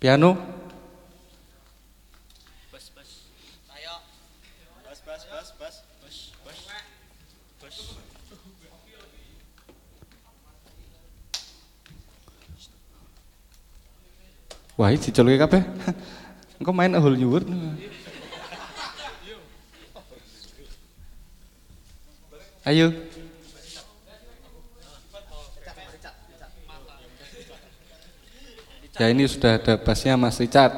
Piano. 0.00 0.53
Wah, 14.74 14.90
ini 14.90 14.98
diceluke 14.98 15.38
kabeh. 15.38 15.62
Engko 16.58 16.74
main 16.74 16.90
hole 16.98 17.14
nyuwur. 17.14 17.46
Ayo. 22.66 22.90
Ya 28.94 29.10
ini 29.10 29.26
sudah 29.26 29.58
ada 29.58 29.74
bassnya 29.78 30.18
Mas 30.18 30.38
Richard. 30.42 30.74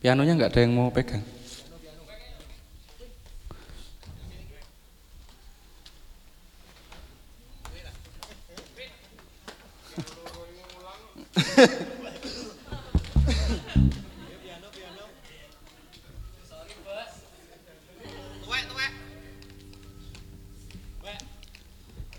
Pianonya 0.00 0.32
nggak 0.36 0.52
ada 0.52 0.60
yang 0.64 0.72
mau 0.72 0.88
pegang. 0.88 1.39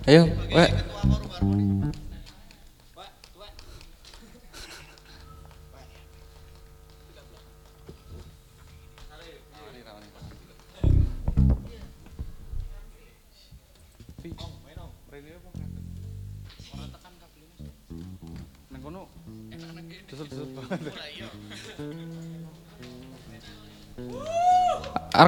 Ayo, 0.07 0.27
Wek. 0.55 0.71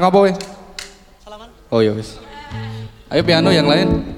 Apa 0.01 0.17
weh? 0.25 0.33
Salaman. 1.21 1.49
Oh 1.69 1.81
ya 1.83 1.93
wis. 1.93 2.17
Ayo 3.13 3.21
piano 3.21 3.53
yang 3.53 3.69
lain. 3.69 4.12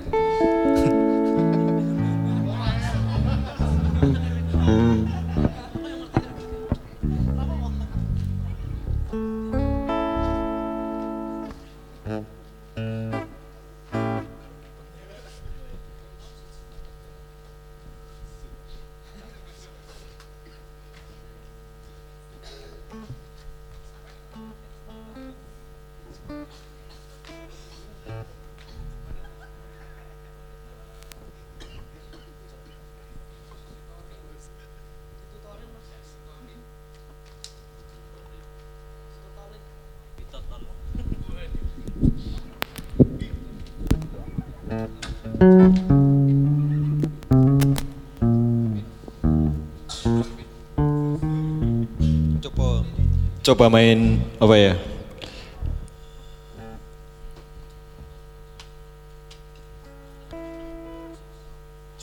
Coba 53.45 53.69
main 53.69 54.17
apa 54.41 54.55
ya? 54.57 54.73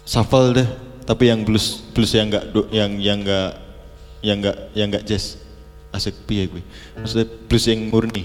Shuffle 0.06 0.54
deh, 0.54 0.68
tapi 1.02 1.32
yang 1.32 1.42
blues 1.42 1.82
blues 1.90 2.14
yang 2.14 2.30
enggak 2.30 2.44
yang 2.70 2.90
yang 3.00 3.18
enggak 3.20 3.50
yang 4.22 4.36
enggak 4.38 4.56
yang 4.72 4.86
enggak 4.88 5.06
jazz. 5.08 5.42
asik 5.92 6.24
piye 6.24 6.48
gue 6.48 6.64
maksudnya 6.96 7.28
blues 7.28 7.68
yang 7.68 7.84
murni 7.92 8.24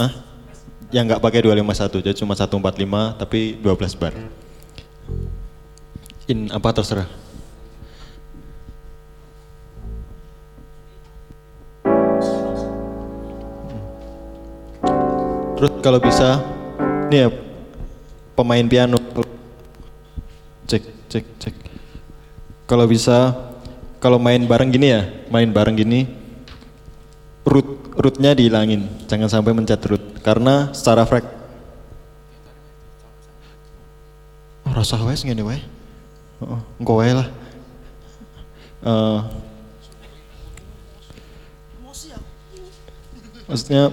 Hah? 0.00 0.12
yang 0.88 1.04
nggak 1.04 1.20
pakai 1.20 1.44
251 1.44 2.00
jadi 2.00 2.16
cuma 2.16 2.32
145 2.32 3.20
tapi 3.20 3.60
12 3.60 4.00
bar 4.00 4.14
in 6.32 6.48
apa 6.48 6.68
terserah 6.72 7.08
Terus 15.66 15.82
kalau 15.82 15.98
bisa, 15.98 16.46
nih 17.10 17.26
ya 17.26 17.28
pemain 18.38 18.62
piano 18.70 19.02
cek 20.70 21.10
cek 21.10 21.26
cek. 21.42 21.54
Kalau 22.70 22.86
bisa, 22.86 23.34
kalau 23.98 24.22
main 24.22 24.46
bareng 24.46 24.70
gini 24.70 24.94
ya, 24.94 25.10
main 25.26 25.50
bareng 25.50 25.74
gini, 25.74 26.06
root 27.42 27.66
rootnya 27.98 28.38
dihilangin, 28.38 28.86
jangan 29.10 29.26
sampai 29.26 29.58
mencet 29.58 29.82
root, 29.90 30.22
karena 30.22 30.70
secara 30.70 31.02
frek. 31.02 31.26
Oh, 34.70 34.70
rasa 34.70 35.02
wes 35.02 35.26
wae. 35.26 35.58
Heeh, 36.46 36.60
engko 36.78 37.02
wae 37.02 37.10
lah. 37.10 37.26
Eh, 38.86 39.20
maksudnya 43.50 43.90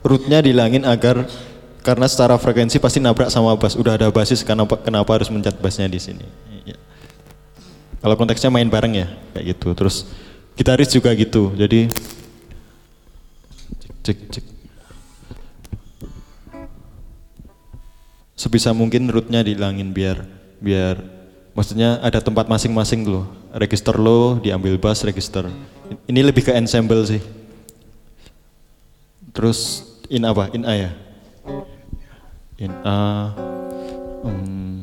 rootnya 0.00 0.40
dihilangin 0.40 0.84
agar 0.88 1.28
karena 1.80 2.06
secara 2.08 2.36
frekuensi 2.36 2.76
pasti 2.76 3.00
nabrak 3.00 3.32
sama 3.32 3.56
bass 3.56 3.76
udah 3.76 3.96
ada 3.96 4.12
basis 4.12 4.44
kenapa 4.44 4.76
kenapa 4.80 5.16
harus 5.16 5.32
mencet 5.32 5.56
bassnya 5.60 5.88
di 5.88 6.00
sini. 6.00 6.24
Iya. 6.64 6.76
kalau 8.04 8.16
konteksnya 8.16 8.52
main 8.52 8.68
bareng 8.68 8.94
ya 8.96 9.08
kayak 9.32 9.56
gitu. 9.56 9.68
Terus 9.72 10.08
gitaris 10.56 10.92
juga 10.92 11.12
gitu. 11.16 11.52
Jadi 11.56 11.88
cek 13.80 13.92
cek 14.04 14.18
cek. 14.28 14.44
Sebisa 18.36 18.72
mungkin 18.72 19.08
rootnya 19.12 19.44
dihilangin 19.44 19.92
biar 19.92 20.24
biar 20.60 21.00
maksudnya 21.52 22.00
ada 22.00 22.20
tempat 22.20 22.48
masing-masing 22.48 23.04
dulu 23.04 23.28
register 23.56 23.96
lo 23.96 24.36
diambil 24.40 24.76
bass 24.76 25.04
register. 25.04 25.48
Ini 26.06 26.20
lebih 26.22 26.44
ke 26.44 26.52
ensemble 26.52 27.02
sih. 27.08 27.22
Terus 29.32 29.89
in 30.10 30.26
apa? 30.26 30.50
In 30.50 30.66
A 30.66 30.74
ya? 30.74 30.90
In 32.58 32.74
A. 32.82 33.30
hmm. 34.26 34.78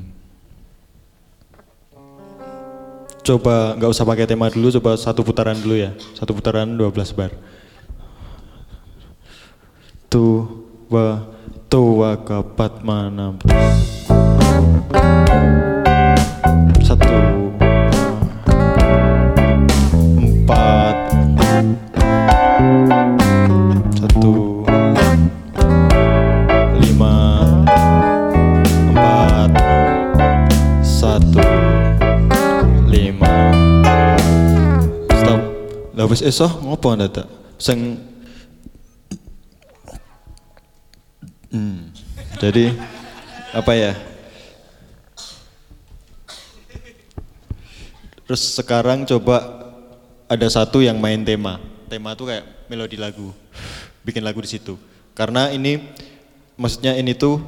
Coba 3.28 3.76
nggak 3.76 3.92
usah 3.92 4.08
pakai 4.08 4.24
tema 4.24 4.48
dulu, 4.48 4.72
coba 4.80 4.96
satu 4.96 5.20
putaran 5.20 5.60
dulu 5.60 5.76
ya. 5.76 5.92
Satu 6.16 6.32
putaran 6.32 6.72
12 6.80 7.12
bar. 7.12 7.36
Tu 10.08 10.48
wa 10.88 11.28
tu 11.68 12.00
wa 12.00 12.16
kapat 12.16 12.80
mana 12.80 13.36
satu 16.80 17.47
wis 36.08 36.24
esok 36.24 36.64
ngopo 36.64 36.88
anda 36.92 37.12
tak 37.12 37.28
sing 37.60 38.00
hmm. 41.52 41.92
jadi 42.40 42.72
apa 43.58 43.72
ya? 43.74 43.94
Terus 48.28 48.44
sekarang 48.60 49.08
coba 49.08 49.40
ada 50.28 50.48
satu 50.52 50.84
yang 50.84 51.00
main 51.00 51.24
tema. 51.24 51.64
Tema 51.88 52.12
tuh 52.12 52.28
kayak 52.28 52.68
melodi 52.68 53.00
lagu 53.00 53.32
bikin 54.04 54.20
lagu 54.22 54.44
di 54.44 54.52
situ. 54.52 54.76
Karena 55.16 55.48
ini 55.50 55.80
maksudnya 56.60 56.94
ini 57.00 57.16
tuh 57.16 57.40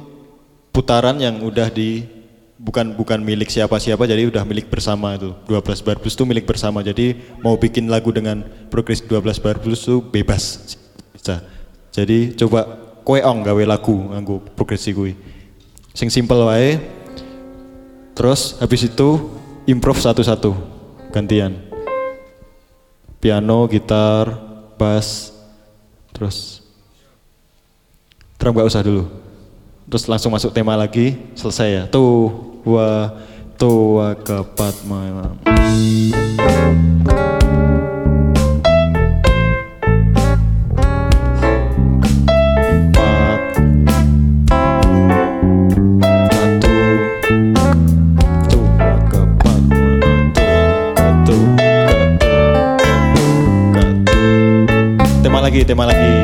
putaran 0.72 1.20
yang 1.20 1.44
udah 1.44 1.68
di 1.68 2.02
bukan 2.60 2.92
bukan 2.92 3.24
milik 3.24 3.48
siapa-siapa 3.48 4.04
jadi 4.04 4.28
udah 4.28 4.44
milik 4.44 4.68
bersama 4.68 5.16
itu. 5.16 5.32
12 5.48 5.80
bar 5.80 5.96
blues 5.96 6.12
tuh 6.12 6.28
milik 6.28 6.44
bersama. 6.44 6.84
Jadi 6.84 7.16
mau 7.40 7.56
bikin 7.56 7.88
lagu 7.88 8.12
dengan 8.12 8.44
progres 8.68 9.00
12 9.00 9.40
bar 9.40 9.56
blues 9.56 9.80
tuh 9.80 10.04
bebas. 10.04 10.76
Bisa. 11.16 11.40
Jadi 11.90 12.36
coba 12.36 12.68
kowe 13.00 13.16
ong 13.16 13.42
gawe 13.42 13.64
lagu 13.64 13.96
nganggo 14.12 14.44
progresi 14.54 14.92
kuwi 14.92 15.16
sing 15.96 16.12
simple 16.12 16.44
wae. 16.44 16.76
Terus 18.12 18.60
habis 18.60 18.84
itu 18.84 19.08
improv 19.64 19.96
satu-satu. 19.96 20.52
Gantian. 21.08 21.56
Piano 23.16 23.64
gitar 23.72 24.36
bass. 24.76 25.32
Terus 26.12 26.60
drum 28.36 28.52
gak 28.52 28.68
usah 28.68 28.84
dulu. 28.84 29.08
Terus 29.88 30.04
langsung 30.06 30.30
masuk 30.30 30.52
tema 30.52 30.76
lagi 30.76 31.16
selesai 31.32 31.68
ya. 31.68 31.84
Tuh 31.88 32.49
wa 32.64 33.12
tuh 33.56 34.00
wa 34.00 34.10
kepat 34.16 34.84
malam. 34.84 35.36
Tema 55.20 55.38
lagi 55.44 55.60
tema 55.64 55.84
lagi 55.84 56.19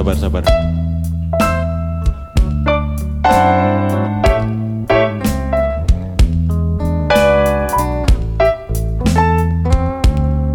sabar, 0.00 0.16
sabar. 0.16 0.42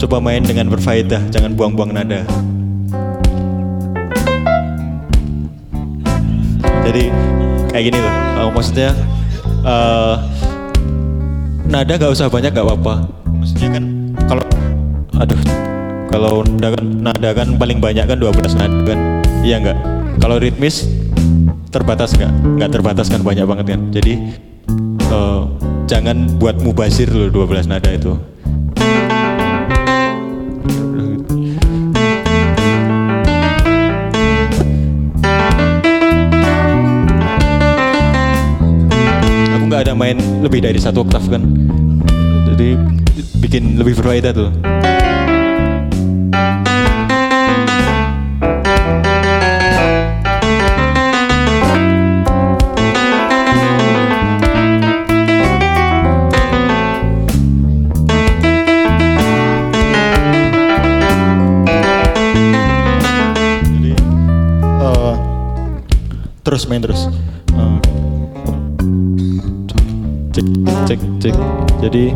Coba 0.01 0.17
main 0.17 0.41
dengan 0.41 0.65
berfaedah, 0.73 1.21
jangan 1.29 1.53
buang-buang 1.53 1.93
nada. 1.93 2.25
Jadi 6.85 7.13
kayak 7.69 7.83
gini 7.85 7.99
loh, 8.01 8.15
uh, 8.41 8.49
maksudnya 8.49 8.97
uh, 9.61 10.25
nada 11.69 11.93
gak 12.01 12.09
usah 12.09 12.33
banyak 12.33 12.49
gak 12.49 12.65
apa-apa. 12.65 13.05
Maksudnya 13.29 13.77
kan 13.77 13.85
kalau, 14.25 14.45
aduh, 15.21 15.41
kalau 16.09 16.33
nada 16.41 16.73
kan, 16.73 16.85
nada 16.97 17.29
kan 17.29 17.47
paling 17.61 17.77
banyak 17.77 18.05
kan 18.09 18.17
12 18.17 18.57
nada 18.57 18.79
kan, 18.89 19.14
iya 19.45 19.61
nggak? 19.61 19.77
Kalau 20.17 20.41
ritmis 20.41 20.89
terbatas 21.69 22.17
nggak? 22.17 22.31
Nggak 22.57 22.71
terbatas 22.73 23.07
kan 23.13 23.21
banyak 23.21 23.45
banget 23.45 23.65
kan. 23.77 23.81
Jadi 23.93 24.13
uh, 25.13 25.45
jangan 25.85 26.41
buat 26.41 26.57
mubazir 26.57 27.13
loh 27.13 27.29
12 27.29 27.69
nada 27.69 27.93
itu. 27.93 28.17
Aku 39.53 39.63
nggak 39.69 39.85
ada 39.85 39.93
main 39.93 40.17
lebih 40.41 40.65
dari 40.65 40.81
satu 40.81 41.05
oktav 41.05 41.21
kan. 41.29 41.45
Jadi 42.49 42.81
bikin 43.37 43.77
lebih 43.77 43.93
berfaedah 44.01 44.33
tuh. 44.33 44.49
Terus 66.55 66.71
main 66.71 66.79
terus. 66.79 67.11
Cek 70.31 70.47
cek 70.87 70.99
cek. 71.19 71.35
Jadi 71.83 72.15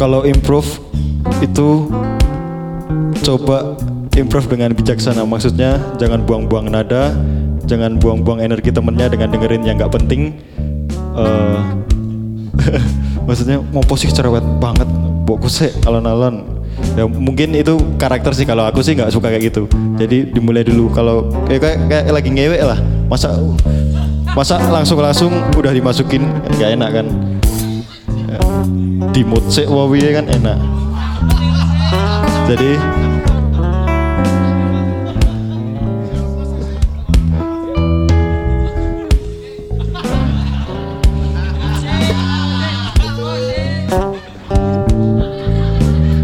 kalau 0.00 0.24
improve 0.24 0.80
itu 1.44 1.92
coba 3.20 3.76
improve 4.16 4.48
dengan 4.48 4.72
bijaksana. 4.72 5.28
Maksudnya 5.28 5.76
jangan 6.00 6.24
buang-buang 6.24 6.72
nada 6.72 7.12
jangan 7.68 8.00
buang-buang 8.00 8.40
energi 8.40 8.72
temennya 8.72 9.12
dengan 9.12 9.28
dengerin 9.28 9.60
yang 9.60 9.76
nggak 9.76 9.92
penting. 9.92 10.40
Eh, 11.20 11.60
maksudnya 13.28 13.60
mau 13.60 13.84
posisi 13.84 14.16
cerewet 14.16 14.40
banget. 14.56 14.88
Fokusnya 15.28 15.84
alon-alon. 15.84 16.64
Ya 16.96 17.04
mungkin 17.04 17.52
itu 17.52 17.76
karakter 18.00 18.32
sih. 18.32 18.48
Kalau 18.48 18.64
aku 18.64 18.80
sih 18.80 18.96
nggak 18.96 19.12
suka 19.12 19.28
kayak 19.28 19.52
gitu. 19.52 19.68
Jadi 20.00 20.32
dimulai 20.32 20.64
dulu. 20.64 20.88
Kalau 20.96 21.28
kayak, 21.44 21.60
kayak, 21.60 21.78
kayak 21.92 22.04
lagi 22.08 22.30
ngewek 22.32 22.64
lah 22.64 22.80
masa 23.08 23.40
masa 24.36 24.60
langsung 24.68 25.00
langsung 25.00 25.32
udah 25.56 25.72
dimasukin 25.72 26.28
nggak 26.54 26.76
enak 26.76 26.90
kan? 27.02 27.06
Di 29.10 29.24
mood 29.24 29.42
wawi 29.66 30.12
kan 30.12 30.28
enak. 30.28 30.58
Jadi 32.48 32.70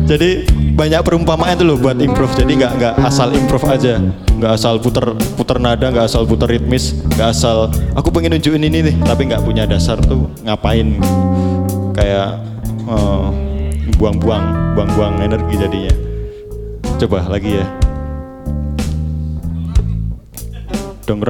jadi 0.05 0.44
banyak 0.75 1.01
perumpamaan 1.07 1.55
tuh 1.55 1.67
loh 1.67 1.79
buat 1.79 1.95
improve. 2.03 2.35
Jadi 2.35 2.59
nggak 2.59 2.73
nggak 2.79 2.95
asal 3.07 3.31
improve 3.31 3.67
aja. 3.71 4.03
Nggak 4.35 4.53
asal 4.59 4.75
puter 4.83 5.15
puter 5.39 5.57
nada 5.63 5.87
nggak 5.89 6.11
asal 6.11 6.27
puter 6.27 6.51
ritmis 6.51 6.99
nggak 7.15 7.31
asal 7.31 7.71
aku 7.95 8.11
pengen 8.11 8.35
nunjukin 8.35 8.67
ini 8.67 8.91
nih 8.91 8.97
tapi 9.07 9.31
nggak 9.31 9.47
punya 9.47 9.65
dasar 9.65 9.97
tuh 10.03 10.27
ngapain. 10.43 10.99
Kayak 11.95 12.43
eh, 12.91 13.27
buang-buang 13.97 14.75
buang-buang 14.75 15.23
energi 15.23 15.55
jadinya. 15.55 15.95
Coba 16.99 17.23
lagi 17.31 17.63
ya. 17.63 17.67
Dong 21.05 21.21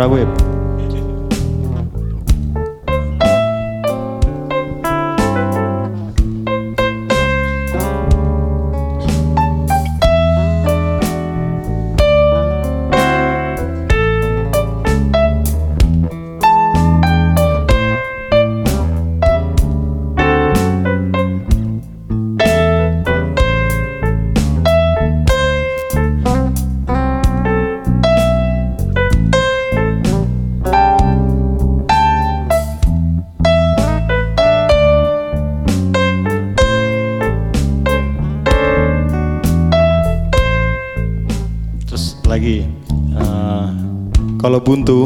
buntu, 44.64 45.04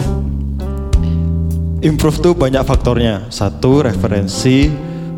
improve 1.82 2.18
tuh 2.22 2.32
banyak 2.38 2.62
faktornya. 2.62 3.26
Satu 3.28 3.82
referensi, 3.82 4.70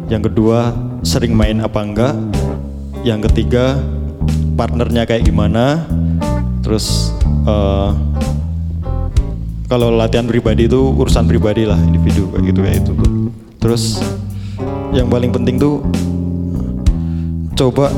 yang 0.09 0.25
kedua 0.25 0.73
sering 1.05 1.37
main 1.37 1.61
apa 1.61 1.81
enggak, 1.85 2.17
yang 3.05 3.21
ketiga 3.21 3.77
partnernya 4.57 5.05
kayak 5.05 5.29
gimana. 5.29 5.85
Terus 6.65 7.13
eh, 7.45 7.91
kalau 9.69 9.93
latihan 9.93 10.25
pribadi 10.25 10.67
itu 10.67 10.81
urusan 10.81 11.29
pribadi 11.29 11.69
lah 11.69 11.79
individu 11.79 12.33
kayak 12.33 12.45
gitu 12.49 12.61
kayak 12.65 12.77
itu. 12.81 12.93
Terus 13.61 14.01
yang 14.97 15.07
paling 15.07 15.31
penting 15.31 15.61
tuh 15.61 15.85
coba 17.55 17.93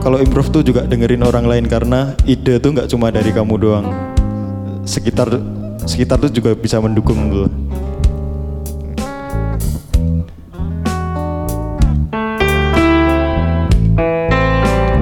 kalau 0.00 0.16
improve 0.18 0.48
tuh 0.50 0.62
juga 0.64 0.88
dengerin 0.88 1.22
orang 1.22 1.44
lain 1.44 1.64
karena 1.68 2.16
ide 2.24 2.56
tuh 2.58 2.72
nggak 2.72 2.88
cuma 2.90 3.12
dari 3.12 3.30
kamu 3.30 3.54
doang 3.60 3.86
sekitar 4.84 5.32
sekitar 5.84 6.16
tuh 6.20 6.32
juga 6.32 6.56
bisa 6.56 6.80
mendukung 6.80 7.28
tuh 7.30 7.48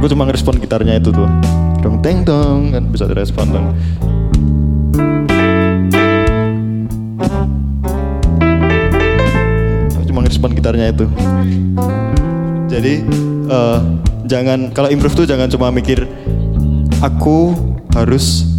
gue 0.03 0.11
cuma 0.11 0.26
ngerespon 0.26 0.59
gitarnya 0.59 0.99
itu 0.99 1.14
tuh. 1.14 1.30
Dong 1.78 2.03
teng 2.03 2.26
dong 2.26 2.74
kan 2.74 2.83
bisa 2.91 3.07
direspon 3.07 3.47
dong 3.55 3.66
cuma 10.12 10.28
ngerespon 10.28 10.53
gitarnya 10.53 10.93
itu. 10.93 11.07
Jadi 12.68 12.95
eh, 13.49 13.80
jangan 14.28 14.68
kalau 14.76 14.93
improve 14.93 15.24
tuh 15.24 15.26
jangan 15.26 15.49
cuma 15.49 15.72
mikir 15.72 16.05
aku 17.01 17.57
harus 17.97 18.51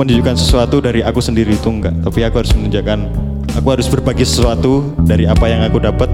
menunjukkan 0.00 0.32
sesuatu 0.40 0.80
dari 0.80 1.04
aku 1.04 1.20
sendiri 1.20 1.52
itu 1.52 1.68
enggak, 1.68 1.92
tapi 2.00 2.24
aku 2.24 2.40
harus 2.40 2.56
menunjukkan 2.56 2.98
aku 3.52 3.68
harus 3.68 3.86
berbagi 3.92 4.24
sesuatu 4.24 4.96
dari 5.04 5.28
apa 5.28 5.44
yang 5.44 5.60
aku 5.60 5.76
dapat 5.76 6.08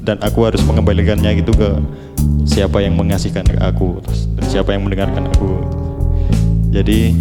dan 0.00 0.16
aku 0.24 0.48
harus 0.48 0.64
mengembalikannya 0.64 1.44
gitu 1.44 1.52
ke 1.52 1.76
siapa 2.48 2.80
yang 2.80 2.96
mengasihkan 2.96 3.44
ke 3.44 3.60
aku 3.60 4.00
terus 4.00 4.24
dan 4.32 4.44
siapa 4.48 4.72
yang 4.72 4.88
mendengarkan 4.88 5.28
aku. 5.28 5.60
Jadi 6.72 7.20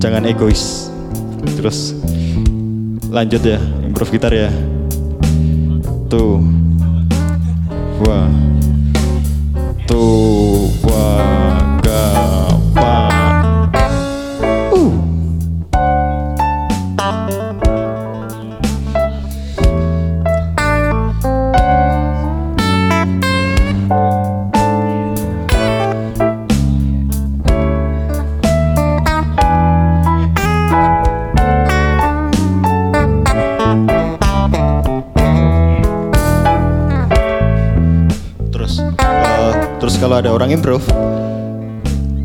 jangan 0.00 0.24
egois. 0.24 0.88
Terus 1.60 1.92
lanjut 3.12 3.44
ya, 3.44 3.60
improve 3.84 4.16
gitar 4.16 4.32
ya. 4.32 4.48
Tuh. 6.08 6.53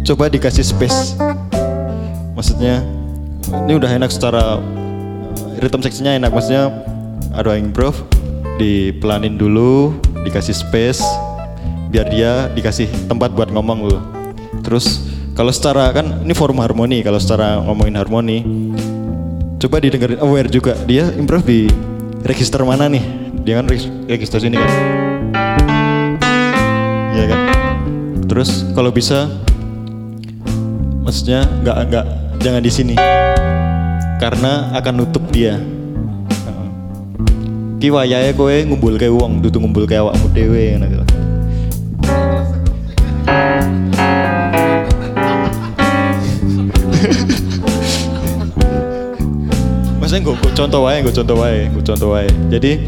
Coba 0.09 0.25
dikasih 0.25 0.65
space. 0.65 1.13
Maksudnya 2.33 2.81
ini 3.69 3.77
udah 3.77 3.93
enak 3.93 4.09
secara 4.09 4.57
eh, 4.57 5.61
rhythm 5.61 5.85
seksinya 5.85 6.17
enak 6.17 6.33
maksudnya 6.33 6.73
ada 7.37 7.53
yang 7.53 7.69
improve 7.69 7.93
dipelanin 8.57 9.37
dulu, 9.37 9.93
dikasih 10.25 10.57
space 10.57 11.05
biar 11.93 12.09
dia 12.09 12.49
dikasih 12.57 12.89
tempat 13.05 13.37
buat 13.37 13.53
ngomong 13.53 13.85
loh. 13.85 14.01
Terus 14.65 15.05
kalau 15.37 15.53
secara 15.53 15.93
kan 15.93 16.25
ini 16.25 16.33
forum 16.33 16.57
harmoni, 16.57 17.05
kalau 17.05 17.21
secara 17.21 17.61
ngomongin 17.61 17.93
harmoni 17.93 18.37
coba 19.61 19.77
didengerin 19.77 20.17
aware 20.25 20.49
juga 20.49 20.73
dia 20.89 21.13
improve 21.13 21.45
di 21.45 21.59
register 22.25 22.65
mana 22.65 22.89
nih? 22.89 23.05
Dia 23.45 23.61
kan 23.61 23.65
reg- 23.69 23.93
register 24.09 24.41
sini 24.41 24.57
kan. 24.57 24.71
ya 27.13 27.25
kan 27.27 27.39
terus 28.29 28.63
kalau 28.71 28.93
bisa 28.95 29.27
maksudnya 31.09 31.41
nggak 31.65 31.77
nggak 31.89 32.05
jangan 32.37 32.61
di 32.61 32.69
sini 32.69 32.93
karena 34.21 34.69
akan 34.77 34.93
nutup 34.93 35.25
dia 35.33 35.57
ki 37.81 37.89
wayahe 37.89 38.29
kowe 38.37 38.53
ngumpul 38.53 38.93
ke 38.93 39.09
wong 39.09 39.41
dudu 39.41 39.57
ngumpul 39.57 39.89
ke 39.89 39.97
awakmu 39.97 40.29
dhewe 40.37 40.77
ngono 40.77 40.85
gitu. 40.85 41.05
Maksudnya 49.97 50.21
gue, 50.25 50.35
contoh 50.57 50.81
wae, 50.89 51.05
gue 51.05 51.13
contoh 51.13 51.37
wae, 51.37 51.69
gue 51.69 51.83
contoh 51.85 52.09
wae. 52.17 52.29
Jadi 52.49 52.85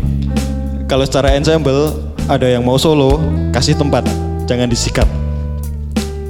kalau 0.89 1.05
secara 1.05 1.37
ensemble 1.37 1.93
ada 2.25 2.49
yang 2.49 2.65
mau 2.65 2.81
solo, 2.81 3.21
kasih 3.55 3.77
tempat, 3.77 4.05
jangan 4.49 4.67
disikat. 4.67 5.05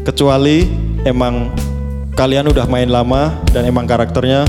Kecuali 0.03 0.67
emang 1.05 1.49
kalian 2.15 2.51
udah 2.51 2.67
main 2.67 2.91
lama 2.91 3.39
dan 3.55 3.63
emang 3.63 3.87
karakternya 3.87 4.43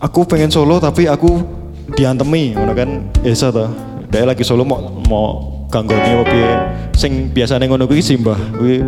aku 0.00 0.24
pengen 0.24 0.48
solo 0.48 0.80
tapi 0.80 1.04
aku 1.08 1.44
diantemi 1.92 2.56
ngono 2.56 2.72
kan? 2.72 2.90
Esa 3.24 3.52
toh. 3.52 3.68
Dia 4.08 4.24
lagi 4.24 4.46
solo 4.46 4.64
mau 4.64 5.02
mau 5.08 5.26
ganggone 5.68 6.00
apa 6.00 6.24
piye. 6.28 6.52
Sing 6.96 7.28
biasanya 7.32 7.68
ngono 7.68 7.84
kuwi 7.84 8.00
simbah. 8.00 8.38
Kuwi 8.56 8.84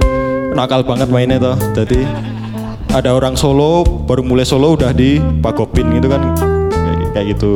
nakal 0.56 0.84
banget 0.86 1.08
mainnya 1.12 1.36
toh. 1.36 1.56
Jadi 1.76 2.04
ada 2.92 3.12
orang 3.12 3.36
solo 3.36 3.84
baru 3.84 4.24
mulai 4.24 4.48
solo 4.48 4.72
udah 4.72 4.94
di 4.96 5.20
pagopin 5.44 5.92
gitu 6.00 6.08
kan. 6.08 6.22
Kayak, 6.72 7.08
kayak 7.12 7.26
gitu. 7.36 7.54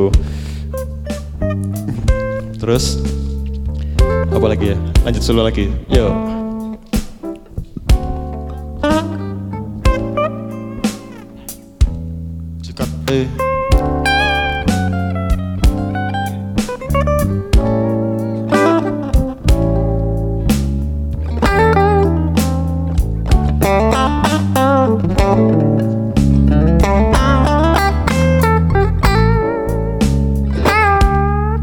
Terus 2.60 3.00
apa 4.28 4.46
lagi 4.46 4.76
ya? 4.76 4.76
Lanjut 5.08 5.22
solo 5.24 5.40
lagi. 5.40 5.72
Yo 5.88 6.39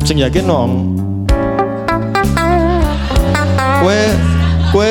sing 0.07 0.23
yakin 0.23 0.47
nom 0.47 0.71
kue 3.83 3.99
kue 4.71 4.89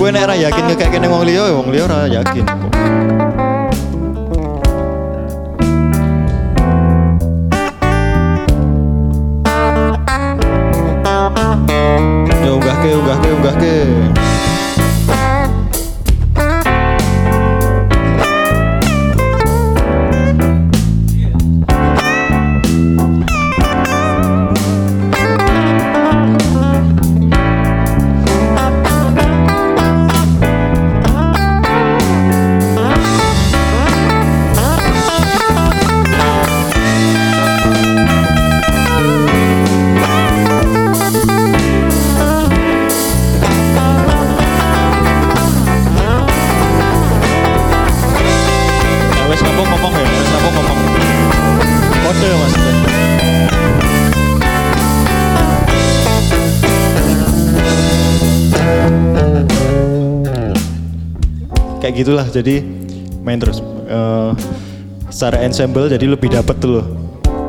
kue 0.00 0.08
nek 0.08 0.24
ra 0.24 0.32
yakin 0.40 0.72
kayak 0.72 0.88
kene 0.88 1.04
wong 1.04 1.28
liya 1.28 1.44
ya 1.44 1.52
wong 1.52 1.68
liya 1.68 1.84
ora 1.84 2.08
yakin 2.08 2.48
kok. 2.48 3.29
Kayak 61.90 62.06
gitulah, 62.06 62.26
jadi 62.30 62.62
main 63.26 63.42
terus. 63.42 63.58
Eh, 63.90 64.30
secara 65.10 65.42
ensemble 65.42 65.90
jadi 65.90 66.06
lebih 66.06 66.30
dapet 66.30 66.54
tuh 66.62 66.78
loh. 66.78 66.86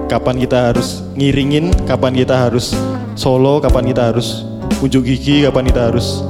Kapan 0.09 0.41
kita 0.41 0.73
harus 0.73 1.05
ngiringin, 1.13 1.69
kapan 1.85 2.17
kita 2.17 2.49
harus 2.49 2.73
solo, 3.13 3.61
kapan 3.61 3.93
kita 3.93 4.09
harus 4.09 4.41
unjuk 4.81 5.05
gigi, 5.05 5.45
kapan 5.45 5.69
kita 5.69 5.93
harus 5.93 6.25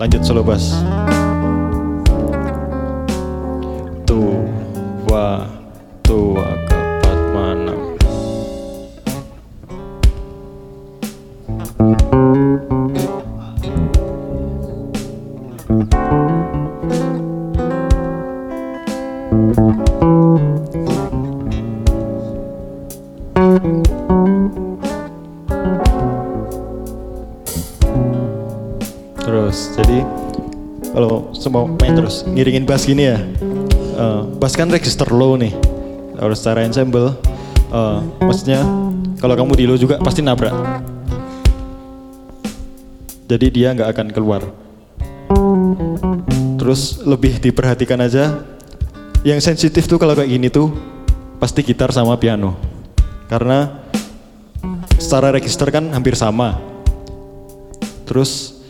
lanjut 0.00 0.24
solo 0.24 0.40
bass. 0.40 0.80
Ngiringin 32.38 32.62
bass 32.62 32.86
gini 32.86 33.10
ya. 33.10 33.18
Eh, 33.98 34.20
bass 34.38 34.54
kan 34.54 34.70
register 34.70 35.10
low 35.10 35.34
nih 35.34 35.50
harus 36.22 36.38
secara 36.38 36.62
ensemble. 36.62 37.18
Eh, 37.74 37.98
maksudnya 38.22 38.62
kalau 39.18 39.34
kamu 39.34 39.58
di 39.58 39.64
low 39.66 39.74
juga 39.74 39.98
pasti 39.98 40.22
nabrak. 40.22 40.54
Jadi 43.26 43.46
dia 43.50 43.74
nggak 43.74 43.90
akan 43.90 44.06
keluar. 44.14 44.46
Terus 46.62 47.02
lebih 47.02 47.42
diperhatikan 47.42 47.98
aja 47.98 48.38
yang 49.26 49.42
sensitif 49.42 49.90
tuh 49.90 49.98
kalau 49.98 50.14
kayak 50.14 50.30
gini 50.30 50.46
tuh 50.46 50.70
pasti 51.42 51.66
gitar 51.66 51.90
sama 51.90 52.14
piano. 52.22 52.54
Karena 53.26 53.82
secara 54.94 55.34
register 55.34 55.68
kan 55.74 55.90
hampir 55.90 56.14
sama. 56.14 56.54
Terus 58.06 58.62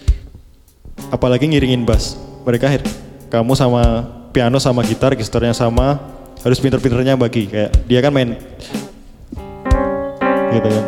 apalagi 1.12 1.52
ngiringin 1.52 1.84
bass. 1.84 2.16
Mereka 2.48 2.66
hit- 2.72 3.07
kamu 3.28 3.52
sama 3.52 4.08
piano 4.32 4.56
sama 4.56 4.80
gitar 4.80 5.12
registernya 5.12 5.52
sama 5.52 6.00
harus 6.40 6.56
pinter-pinternya 6.64 7.12
bagi 7.12 7.44
kayak 7.44 7.76
dia 7.84 8.00
kan 8.00 8.12
main 8.12 8.40
gitu 10.48 10.68
kan. 10.68 10.84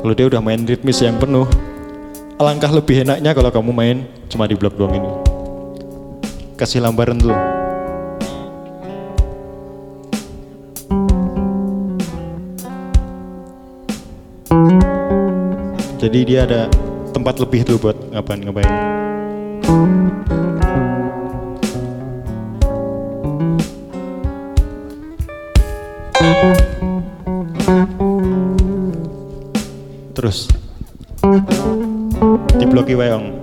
Kalau 0.00 0.14
dia 0.16 0.26
udah 0.26 0.42
main 0.42 0.58
ritmis 0.66 0.98
yang 0.98 1.20
penuh 1.22 1.46
alangkah 2.40 2.72
lebih 2.72 3.06
enaknya 3.06 3.30
kalau 3.30 3.52
kamu 3.52 3.70
main 3.70 3.96
cuma 4.26 4.50
di 4.50 4.58
blok 4.58 4.74
doang 4.74 4.96
ini. 4.96 5.10
Kasih 6.58 6.82
lambaran 6.82 7.20
dulu. 7.20 7.36
Jadi 16.00 16.20
dia 16.24 16.48
ada 16.48 16.64
tempat 17.10 17.42
lebih 17.42 17.66
tuh 17.66 17.78
buat 17.78 17.96
ngapain 18.14 18.40
ngapain? 18.42 18.70
Terus 30.14 30.46
wayang 32.92 32.92
seputaran 32.92 33.39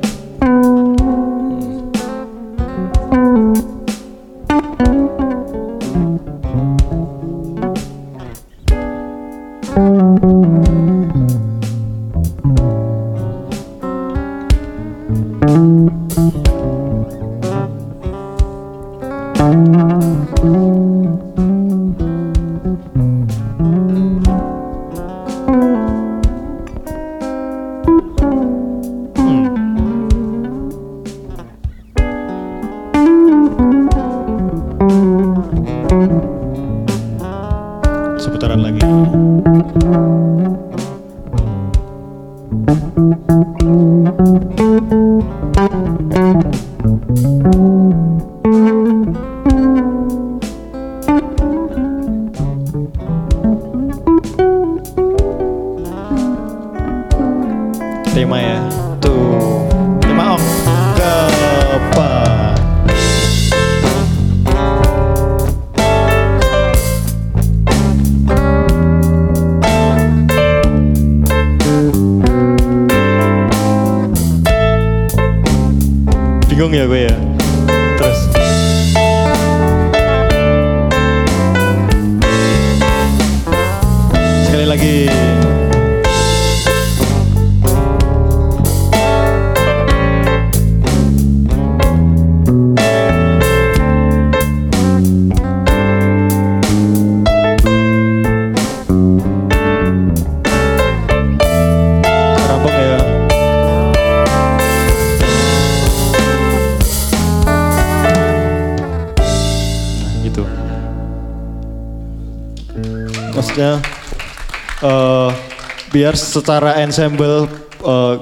secara 116.17 116.81
ensemble 116.81 117.45
eh, 117.85 118.15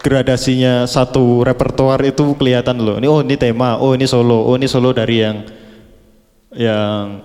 gradasinya 0.00 0.88
satu 0.88 1.44
repertoar 1.44 2.00
itu 2.08 2.32
kelihatan 2.34 2.80
loh. 2.80 2.96
Ini 2.96 3.06
oh 3.06 3.20
ini 3.20 3.36
tema, 3.36 3.76
oh 3.76 3.92
ini 3.92 4.08
solo, 4.08 4.48
oh 4.48 4.56
ini 4.56 4.64
solo 4.64 4.96
dari 4.96 5.16
yang 5.20 5.36
yang 6.56 7.20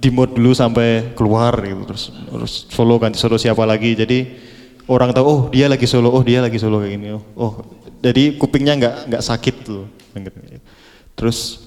di 0.00 0.08
mood 0.10 0.32
dulu 0.32 0.56
sampai 0.56 1.12
keluar 1.12 1.52
gitu. 1.60 1.84
Terus 1.84 2.04
terus 2.10 2.52
solo 2.72 2.96
ganti 2.96 3.20
solo 3.20 3.36
siapa 3.36 3.62
lagi. 3.68 3.92
Jadi 3.92 4.18
orang 4.88 5.12
tahu 5.12 5.24
oh 5.24 5.40
dia 5.52 5.68
lagi 5.68 5.84
solo 5.84 6.10
oh 6.12 6.24
dia 6.24 6.40
lagi 6.40 6.56
solo 6.56 6.80
kayak 6.80 6.92
gini. 6.96 7.08
Oh, 7.12 7.24
oh. 7.36 7.52
Jadi 8.04 8.36
kupingnya 8.36 8.76
nggak 8.76 8.96
nggak 9.12 9.22
sakit 9.24 9.54
tuh. 9.64 9.84
Terus 11.14 11.60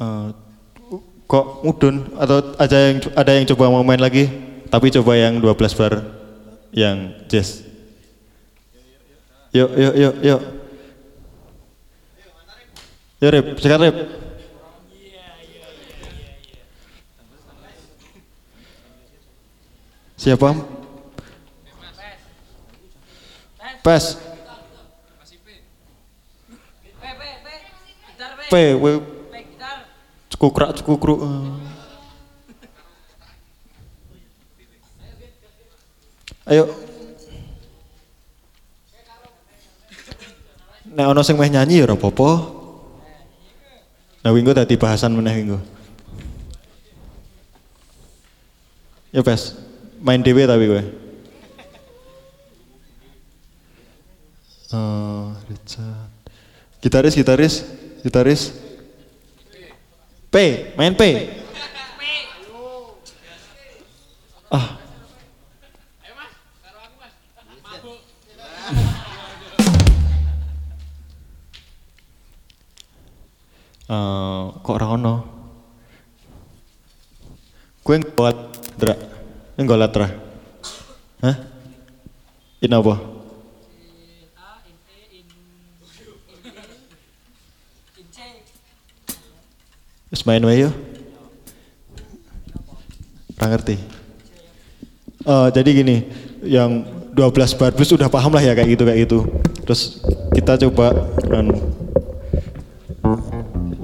eh, 0.00 0.28
kok 1.28 1.46
mudun? 1.64 2.16
Atau 2.16 2.56
ada 2.56 2.76
yang 2.76 2.96
ada 3.12 3.30
yang 3.36 3.44
coba 3.48 3.72
mau 3.72 3.84
main 3.84 4.00
lagi 4.00 4.55
tapi 4.70 4.90
coba 4.90 5.12
yang 5.16 5.38
12 5.38 5.78
bar 5.78 5.94
yang 6.74 7.14
jazz. 7.30 7.62
Yuk 9.54 9.70
yuk 9.72 9.94
yuk 9.96 10.14
yuk. 10.20 10.42
Yuk 13.22 13.30
rip 13.32 13.46
sekarang 13.62 13.88
rip. 13.88 13.98
Siapa? 20.16 20.50
Pes. 23.86 24.18
P, 28.46 28.54
W, 28.78 29.02
cukukrak, 30.30 30.70
cukukruk. 30.78 31.18
Ayo. 36.46 36.70
Nek 40.96 41.06
ono 41.10 41.20
sing 41.26 41.34
meh 41.36 41.50
nyanyi 41.50 41.82
ya 41.82 41.90
ora 41.90 41.98
apa-apa. 41.98 42.30
Nah, 44.22 44.30
winggo 44.30 44.54
dadi 44.54 44.78
bahasan 44.78 45.14
meneh 45.14 45.34
winggo. 45.42 45.58
Ya 49.10 49.22
pes, 49.26 49.58
main 50.02 50.22
dhewe 50.22 50.46
tapi 50.46 50.64
gue. 50.66 50.82
Oh, 54.74 55.30
Richard. 55.46 56.10
Gitaris, 56.82 57.14
gitaris, 57.14 57.54
gitaris. 58.02 58.42
P, 60.30 60.34
main 60.74 60.94
P. 60.94 61.02
Ah. 61.06 61.35
Eh, 73.86 74.42
kok 74.66 74.74
ora 74.74 74.98
ono? 74.98 75.14
Kue 77.86 78.02
nggolat 78.02 78.38
dra. 78.74 78.94
Nggolat 79.54 79.90
dra. 79.94 80.08
Hah? 81.22 81.36
Ini 82.58 82.74
apa? 82.74 82.94
Wis 90.10 90.22
main 90.26 90.42
wae 90.42 90.66
yo. 90.66 90.70
Ora 93.38 93.46
ngerti. 93.54 93.78
Eh, 95.26 95.48
jadi 95.54 95.70
gini, 95.70 95.96
yang 96.42 96.82
12 97.14 97.54
bar 97.54 97.70
blues 97.70 97.94
udah 97.94 98.10
paham 98.10 98.34
lah 98.34 98.42
ya 98.42 98.50
kayak 98.58 98.70
gitu 98.74 98.82
kayak 98.82 99.00
gitu. 99.06 99.18
Terus 99.62 100.02
kita 100.34 100.58
coba 100.66 100.90
anu, 101.30 101.75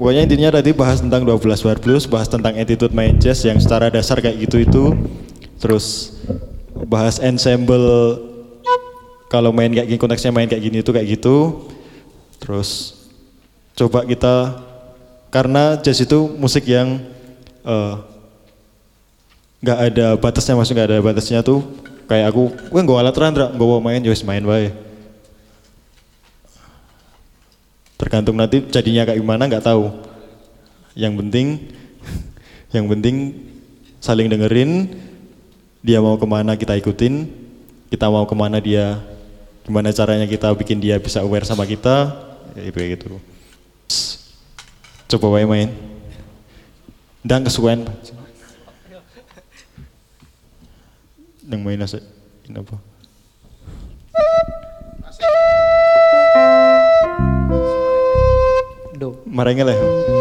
Pokoknya 0.03 0.27
intinya 0.27 0.59
tadi 0.59 0.75
bahas 0.75 0.99
tentang 0.99 1.23
12 1.23 1.63
bar 1.63 1.79
blues, 1.79 2.03
bahas 2.03 2.27
tentang 2.27 2.59
attitude 2.59 2.91
main 2.91 3.15
jazz 3.23 3.39
yang 3.47 3.55
secara 3.55 3.87
dasar 3.87 4.19
kayak 4.19 4.35
gitu 4.35 4.59
itu. 4.59 4.83
Terus 5.63 6.19
bahas 6.91 7.23
ensemble 7.23 8.19
kalau 9.31 9.55
main 9.55 9.71
kayak 9.71 9.87
gini 9.87 9.95
konteksnya 9.95 10.35
main 10.35 10.51
kayak 10.51 10.59
gini 10.59 10.83
itu 10.83 10.91
kayak 10.91 11.07
gitu. 11.07 11.71
Terus 12.35 12.99
coba 13.79 14.03
kita 14.03 14.59
karena 15.31 15.79
jazz 15.79 16.03
itu 16.03 16.27
musik 16.35 16.67
yang 16.67 16.99
eh, 17.63 17.95
nggak 19.63 19.79
ada 19.87 20.07
batasnya 20.19 20.59
maksudnya 20.59 20.83
nggak 20.83 20.89
ada 20.91 20.99
batasnya 20.99 21.39
tuh 21.47 21.63
kayak 22.11 22.27
aku 22.27 22.51
gue 22.51 22.81
nggak 22.83 22.99
alat 22.99 23.15
randra 23.15 23.47
nggak 23.55 23.67
mau 23.71 23.79
main 23.79 24.03
just 24.03 24.27
main 24.27 24.43
bae 24.43 24.67
tergantung 27.99 28.37
nanti 28.37 28.63
jadinya 28.69 29.07
kayak 29.07 29.19
gimana 29.19 29.47
nggak 29.47 29.65
tahu. 29.65 29.91
Yang 30.93 31.13
penting 31.23 31.47
yang 32.75 32.85
penting 32.89 33.15
saling 34.03 34.27
dengerin 34.27 34.93
dia 35.83 35.99
mau 35.99 36.15
ke 36.15 36.27
mana 36.27 36.55
kita 36.55 36.79
ikutin 36.79 37.27
kita 37.91 38.09
mau 38.09 38.25
ke 38.25 38.35
mana 38.35 38.57
dia 38.57 38.99
gimana 39.63 39.93
caranya 39.93 40.27
kita 40.27 40.51
bikin 40.57 40.81
dia 40.81 40.99
bisa 40.99 41.21
aware 41.21 41.47
sama 41.47 41.63
kita 41.63 42.11
ya 42.57 42.67
itu 42.67 42.75
kayak 42.75 42.91
gitu. 42.99 43.21
Coba 45.13 45.37
wae 45.37 45.45
main. 45.45 45.69
Dan 47.23 47.45
kesukaan 47.45 47.87
yang 51.47 51.61
main 51.61 51.79
nasi 51.79 52.01
ini 52.49 52.59
apa. 52.59 52.75
Marengel 59.27 59.69
ya 59.73 60.12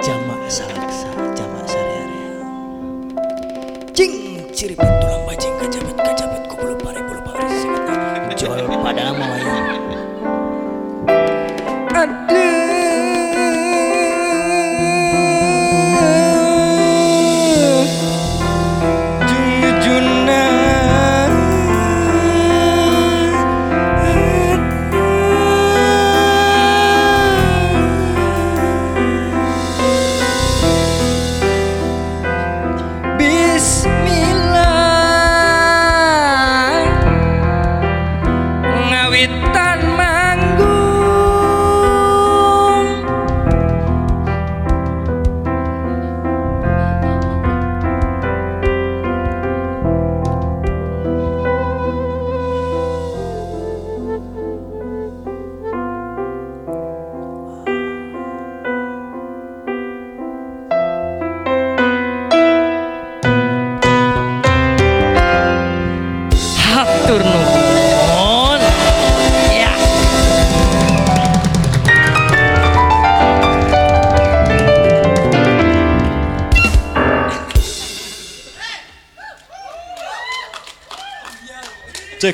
Jama 0.00 0.36
salaksa, 0.48 1.08
jama 1.36 1.60
sarearea. 1.68 2.40
Cing 3.92 4.12
ciri 4.56 4.74
tulang 4.76 5.11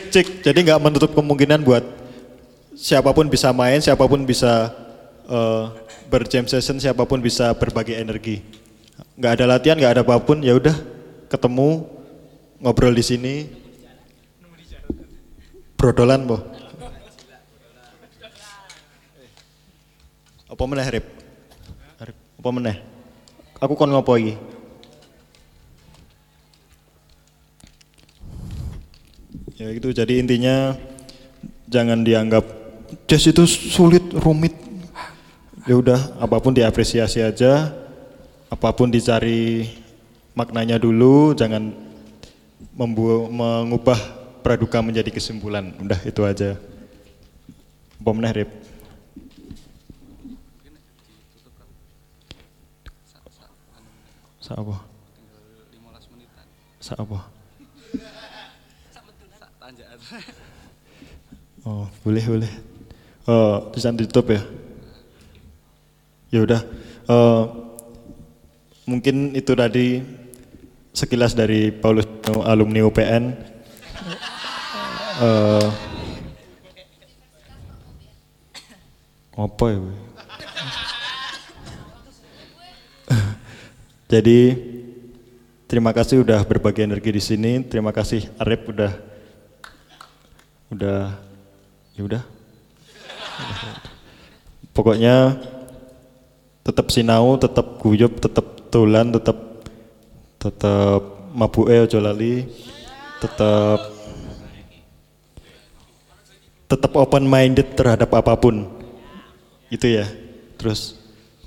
Cek 0.09 0.25
cek. 0.25 0.27
Jadi 0.41 0.59
nggak 0.65 0.81
menutup 0.81 1.13
kemungkinan 1.13 1.61
buat 1.61 1.85
siapa 2.73 3.13
pun 3.13 3.29
bisa 3.29 3.53
main, 3.53 3.77
siapa 3.85 4.09
pun 4.09 4.25
bisa 4.25 4.73
eh, 5.29 5.65
berjam 6.09 6.49
session, 6.49 6.81
siapa 6.81 7.05
pun 7.05 7.21
bisa 7.21 7.53
berbagi 7.53 7.93
energi. 7.93 8.41
Nggak 9.21 9.33
ada 9.37 9.45
latihan, 9.45 9.77
nggak 9.77 9.93
ada 10.01 10.03
apa 10.09 10.17
pun, 10.25 10.41
ya 10.41 10.57
udah 10.57 10.73
ketemu 11.29 11.85
ngobrol 12.65 12.97
di 12.97 13.05
sini. 13.05 13.35
Brodolan 15.77 16.25
boh. 16.25 16.41
Apa 20.49 20.65
meneh? 20.65 20.87
Rip, 20.89 21.07
apa 22.41 22.49
meneh? 22.51 22.77
Aku 23.61 23.77
kon 23.77 23.93
ngopo 23.93 24.17
iki? 24.17 24.35
Ya 29.59 29.75
gitu, 29.75 29.91
jadi 29.91 30.23
intinya 30.23 30.79
jangan 31.67 32.07
dianggap 32.07 32.47
jazz 33.11 33.27
itu 33.27 33.43
sulit, 33.51 34.07
rumit. 34.15 34.55
Ya 35.67 35.75
udah, 35.75 35.99
apa 36.23 36.39
pun 36.39 36.55
diapresiasi 36.55 37.19
aja, 37.19 37.75
apa 38.47 38.71
pun 38.71 38.87
dicari 38.87 39.67
maknanya 40.39 40.79
dulu, 40.79 41.35
jangan 41.35 41.75
membu 42.71 43.27
mengubah 43.27 43.99
praduka 44.47 44.79
menjadi 44.79 45.11
kesimpulan. 45.11 45.75
Udah 45.83 45.99
itu 46.07 46.23
aja. 46.23 46.55
Meneh 47.99 48.31
Rip? 48.31 48.51
Sa 54.39 54.55
apa? 54.55 54.77
Sa 56.79 56.95
apa? 56.95 57.38
Oh, 61.69 61.85
boleh 62.01 62.25
boleh. 62.25 62.53
Oh, 63.29 63.69
tulisan 63.73 63.93
ditutup 63.93 64.33
ya. 64.33 64.41
Ya 66.33 66.41
udah. 66.41 66.61
Eh, 67.09 67.45
mungkin 68.89 69.37
itu 69.37 69.53
tadi 69.53 70.01
sekilas 70.97 71.37
dari 71.37 71.69
Paulus 71.69 72.09
alumni 72.49 72.81
UPN. 72.89 73.37
Eh, 75.19 75.69
apa 79.37 79.65
ya? 79.69 79.79
Jadi 84.09 84.41
terima 85.69 85.93
kasih 85.93 86.25
udah 86.25 86.41
berbagi 86.49 86.81
energi 86.81 87.13
di 87.13 87.21
sini. 87.21 87.61
Terima 87.61 87.93
kasih 87.93 88.25
Arif 88.41 88.65
udah 88.73 89.08
udah 90.69 91.17
ya 91.97 92.03
udah. 92.05 92.23
Pokoknya 94.77 95.39
tetap 96.63 96.93
sinau, 96.93 97.35
tetap 97.41 97.81
guyup, 97.83 98.21
tetap 98.21 98.71
tulan, 98.71 99.11
tetap 99.11 99.37
tetap 100.39 101.01
mabuke 101.35 101.75
ojo 101.89 101.99
lali, 101.99 102.47
tetap 103.19 103.81
tetap 106.69 106.93
open 106.95 107.25
minded 107.25 107.75
terhadap 107.75 108.13
apa 108.13 108.37
pun. 108.37 108.69
Itu 109.73 109.89
ya. 109.89 110.07
Terus 110.61 110.99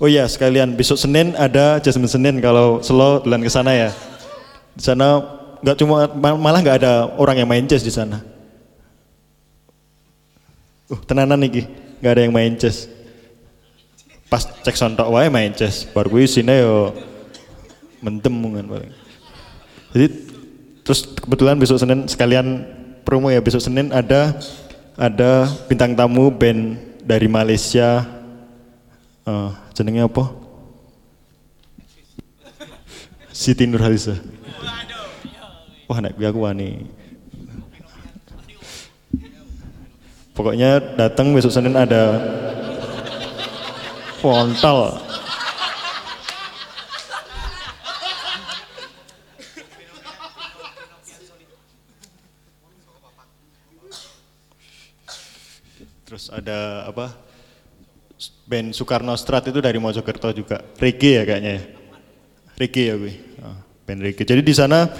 Oh 0.02 0.10
iya 0.10 0.26
sekalian 0.26 0.74
besok 0.74 0.98
Senin 0.98 1.30
ada 1.38 1.78
Jasmine 1.78 2.10
Senin 2.10 2.42
kalau 2.42 2.82
selo 2.82 3.22
bulan 3.22 3.38
ke 3.38 3.46
sana 3.46 3.70
ya. 3.70 3.94
Di 4.74 4.82
sana 4.82 5.22
nggak 5.62 5.78
cuma 5.78 6.10
ma- 6.10 6.34
malah 6.34 6.58
nggak 6.58 6.82
ada 6.82 7.06
orang 7.22 7.38
yang 7.38 7.46
main 7.46 7.62
chess 7.70 7.86
di 7.86 7.94
sana. 7.94 8.18
Uh, 10.92 11.00
tenanan 11.08 11.40
nih, 11.40 11.64
nggak 12.04 12.12
ada 12.12 12.22
yang 12.28 12.34
main 12.36 12.52
chess. 12.60 12.84
Pas 14.28 14.44
cek 14.44 14.76
sontok 14.76 15.08
wae 15.08 15.32
main 15.32 15.56
chess, 15.56 15.88
baru 15.88 16.20
gue 16.20 16.28
sini 16.28 16.60
yo 16.60 16.92
mendem 18.04 18.36
kan 18.36 18.66
paling. 18.68 18.92
Jadi 19.96 20.06
terus 20.84 21.08
kebetulan 21.16 21.56
besok 21.56 21.80
Senin 21.80 22.04
sekalian 22.04 22.68
promo 23.08 23.32
ya 23.32 23.40
besok 23.40 23.64
Senin 23.64 23.88
ada 23.88 24.36
ada 25.00 25.48
bintang 25.64 25.96
tamu 25.96 26.28
band 26.28 26.76
dari 27.08 27.24
Malaysia 27.24 28.04
Eh, 29.22 29.50
jenenge 29.70 30.02
apa? 30.02 30.34
Siti 33.30 33.70
Nurhaliza. 33.70 34.18
Wah, 35.86 35.98
gue 36.02 36.26
aku 36.26 36.42
wani. 36.42 36.90
Pokoknya 40.32 40.80
datang 40.96 41.36
besok 41.36 41.52
Senin 41.52 41.76
ada 41.76 42.16
frontal. 44.20 44.96
Terus 56.08 56.28
ada 56.32 56.88
apa? 56.88 57.32
band 58.52 58.76
Soekarno 58.76 59.16
Strat 59.16 59.48
itu 59.48 59.64
dari 59.64 59.80
Mojokerto 59.80 60.28
juga. 60.36 60.60
Reggae 60.76 61.16
ya 61.16 61.22
kayaknya 61.24 61.52
ya. 61.56 61.62
Reggae 62.60 62.84
ya 62.84 62.94
gue. 63.00 63.14
Ah, 63.40 63.58
band 63.88 64.00
reggae. 64.04 64.28
Jadi 64.28 64.42
di 64.44 64.52
sana 64.52 64.92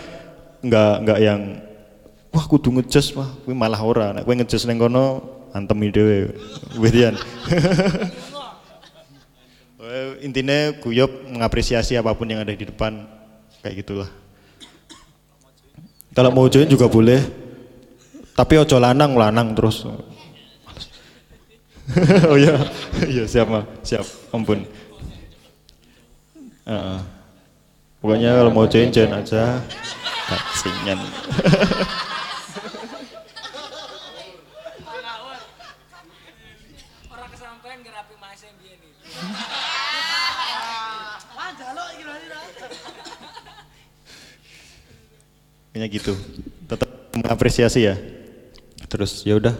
nggak 0.64 0.94
nggak 1.04 1.18
yang 1.20 1.40
wah 2.32 2.44
kudu 2.48 2.72
ngejazz 2.80 3.14
wah 3.14 3.28
gue 3.44 3.54
malah 3.54 3.80
ora. 3.84 4.16
Nek 4.16 4.24
gue 4.24 4.34
ngejazz 4.42 4.66
neng 4.66 4.80
kono 4.80 5.22
antem 5.52 5.78
dhewe. 5.92 6.34
Wedian. 6.80 7.14
Intinya 10.24 10.72
guyop 10.80 11.28
mengapresiasi 11.28 12.00
apa 12.00 12.16
pun 12.16 12.26
yang 12.26 12.40
ada 12.40 12.56
di 12.56 12.64
depan 12.64 13.04
kayak 13.60 13.84
gitulah. 13.84 14.10
Kalau 16.12 16.32
mau 16.32 16.48
join 16.48 16.68
juga 16.68 16.88
boleh. 16.88 17.20
Tapi 18.32 18.56
ojo 18.56 18.80
lanang 18.80 19.12
lanang 19.12 19.52
terus. 19.52 19.84
oh 22.30 22.36
iya, 22.40 22.56
iya 23.04 23.28
siap 23.28 23.52
mah, 23.52 23.68
siap, 23.84 24.06
ampun. 24.32 24.64
Heeh. 26.64 27.00
Pokoknya 28.00 28.34
kalau 28.40 28.50
mau 28.54 28.64
join 28.64 28.88
join 28.88 29.12
aja, 29.12 29.60
kacingan. 30.30 30.96
Orang 37.12 37.28
kesampaian 37.30 37.78
ngerapi 37.84 38.14
mas 38.16 38.40
yang 38.40 38.56
biyen 38.56 38.80
iki. 38.80 39.12
Kayaknya 45.72 45.88
gitu. 45.88 46.12
Tetap 46.68 46.90
mengapresiasi 47.16 47.80
ya. 47.88 47.96
Terus 48.92 49.24
ya 49.24 49.40
udah. 49.40 49.56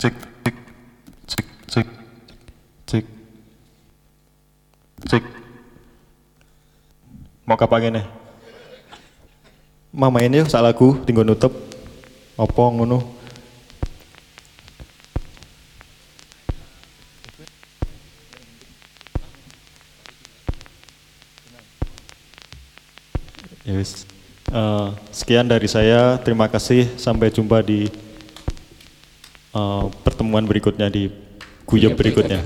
Cek, 0.00 0.14
cek, 0.16 0.56
cek, 1.28 1.46
cek, 1.68 1.86
cek, 2.88 3.04
cek. 5.04 5.24
Mau 7.44 7.60
kapan 7.60 8.00
nih? 8.00 8.06
Mama 9.92 10.24
ini 10.24 10.40
yuk 10.40 10.48
lagu 10.48 10.96
tinggal 11.04 11.28
nutup. 11.28 11.52
Apa 12.40 12.62
ngono? 12.72 13.04
Ya 23.64 23.80
wis. 23.80 24.04
Eh, 24.52 24.88
sekian 25.08 25.48
dari 25.48 25.64
saya. 25.64 26.20
Terima 26.20 26.52
kasih. 26.52 26.84
Sampai 27.00 27.32
jumpa 27.32 27.64
di 27.64 27.88
eh, 29.56 29.84
pertemuan 30.04 30.44
berikutnya 30.44 30.92
di 30.92 31.08
guyub 31.64 31.96
berikutnya. 31.96 32.44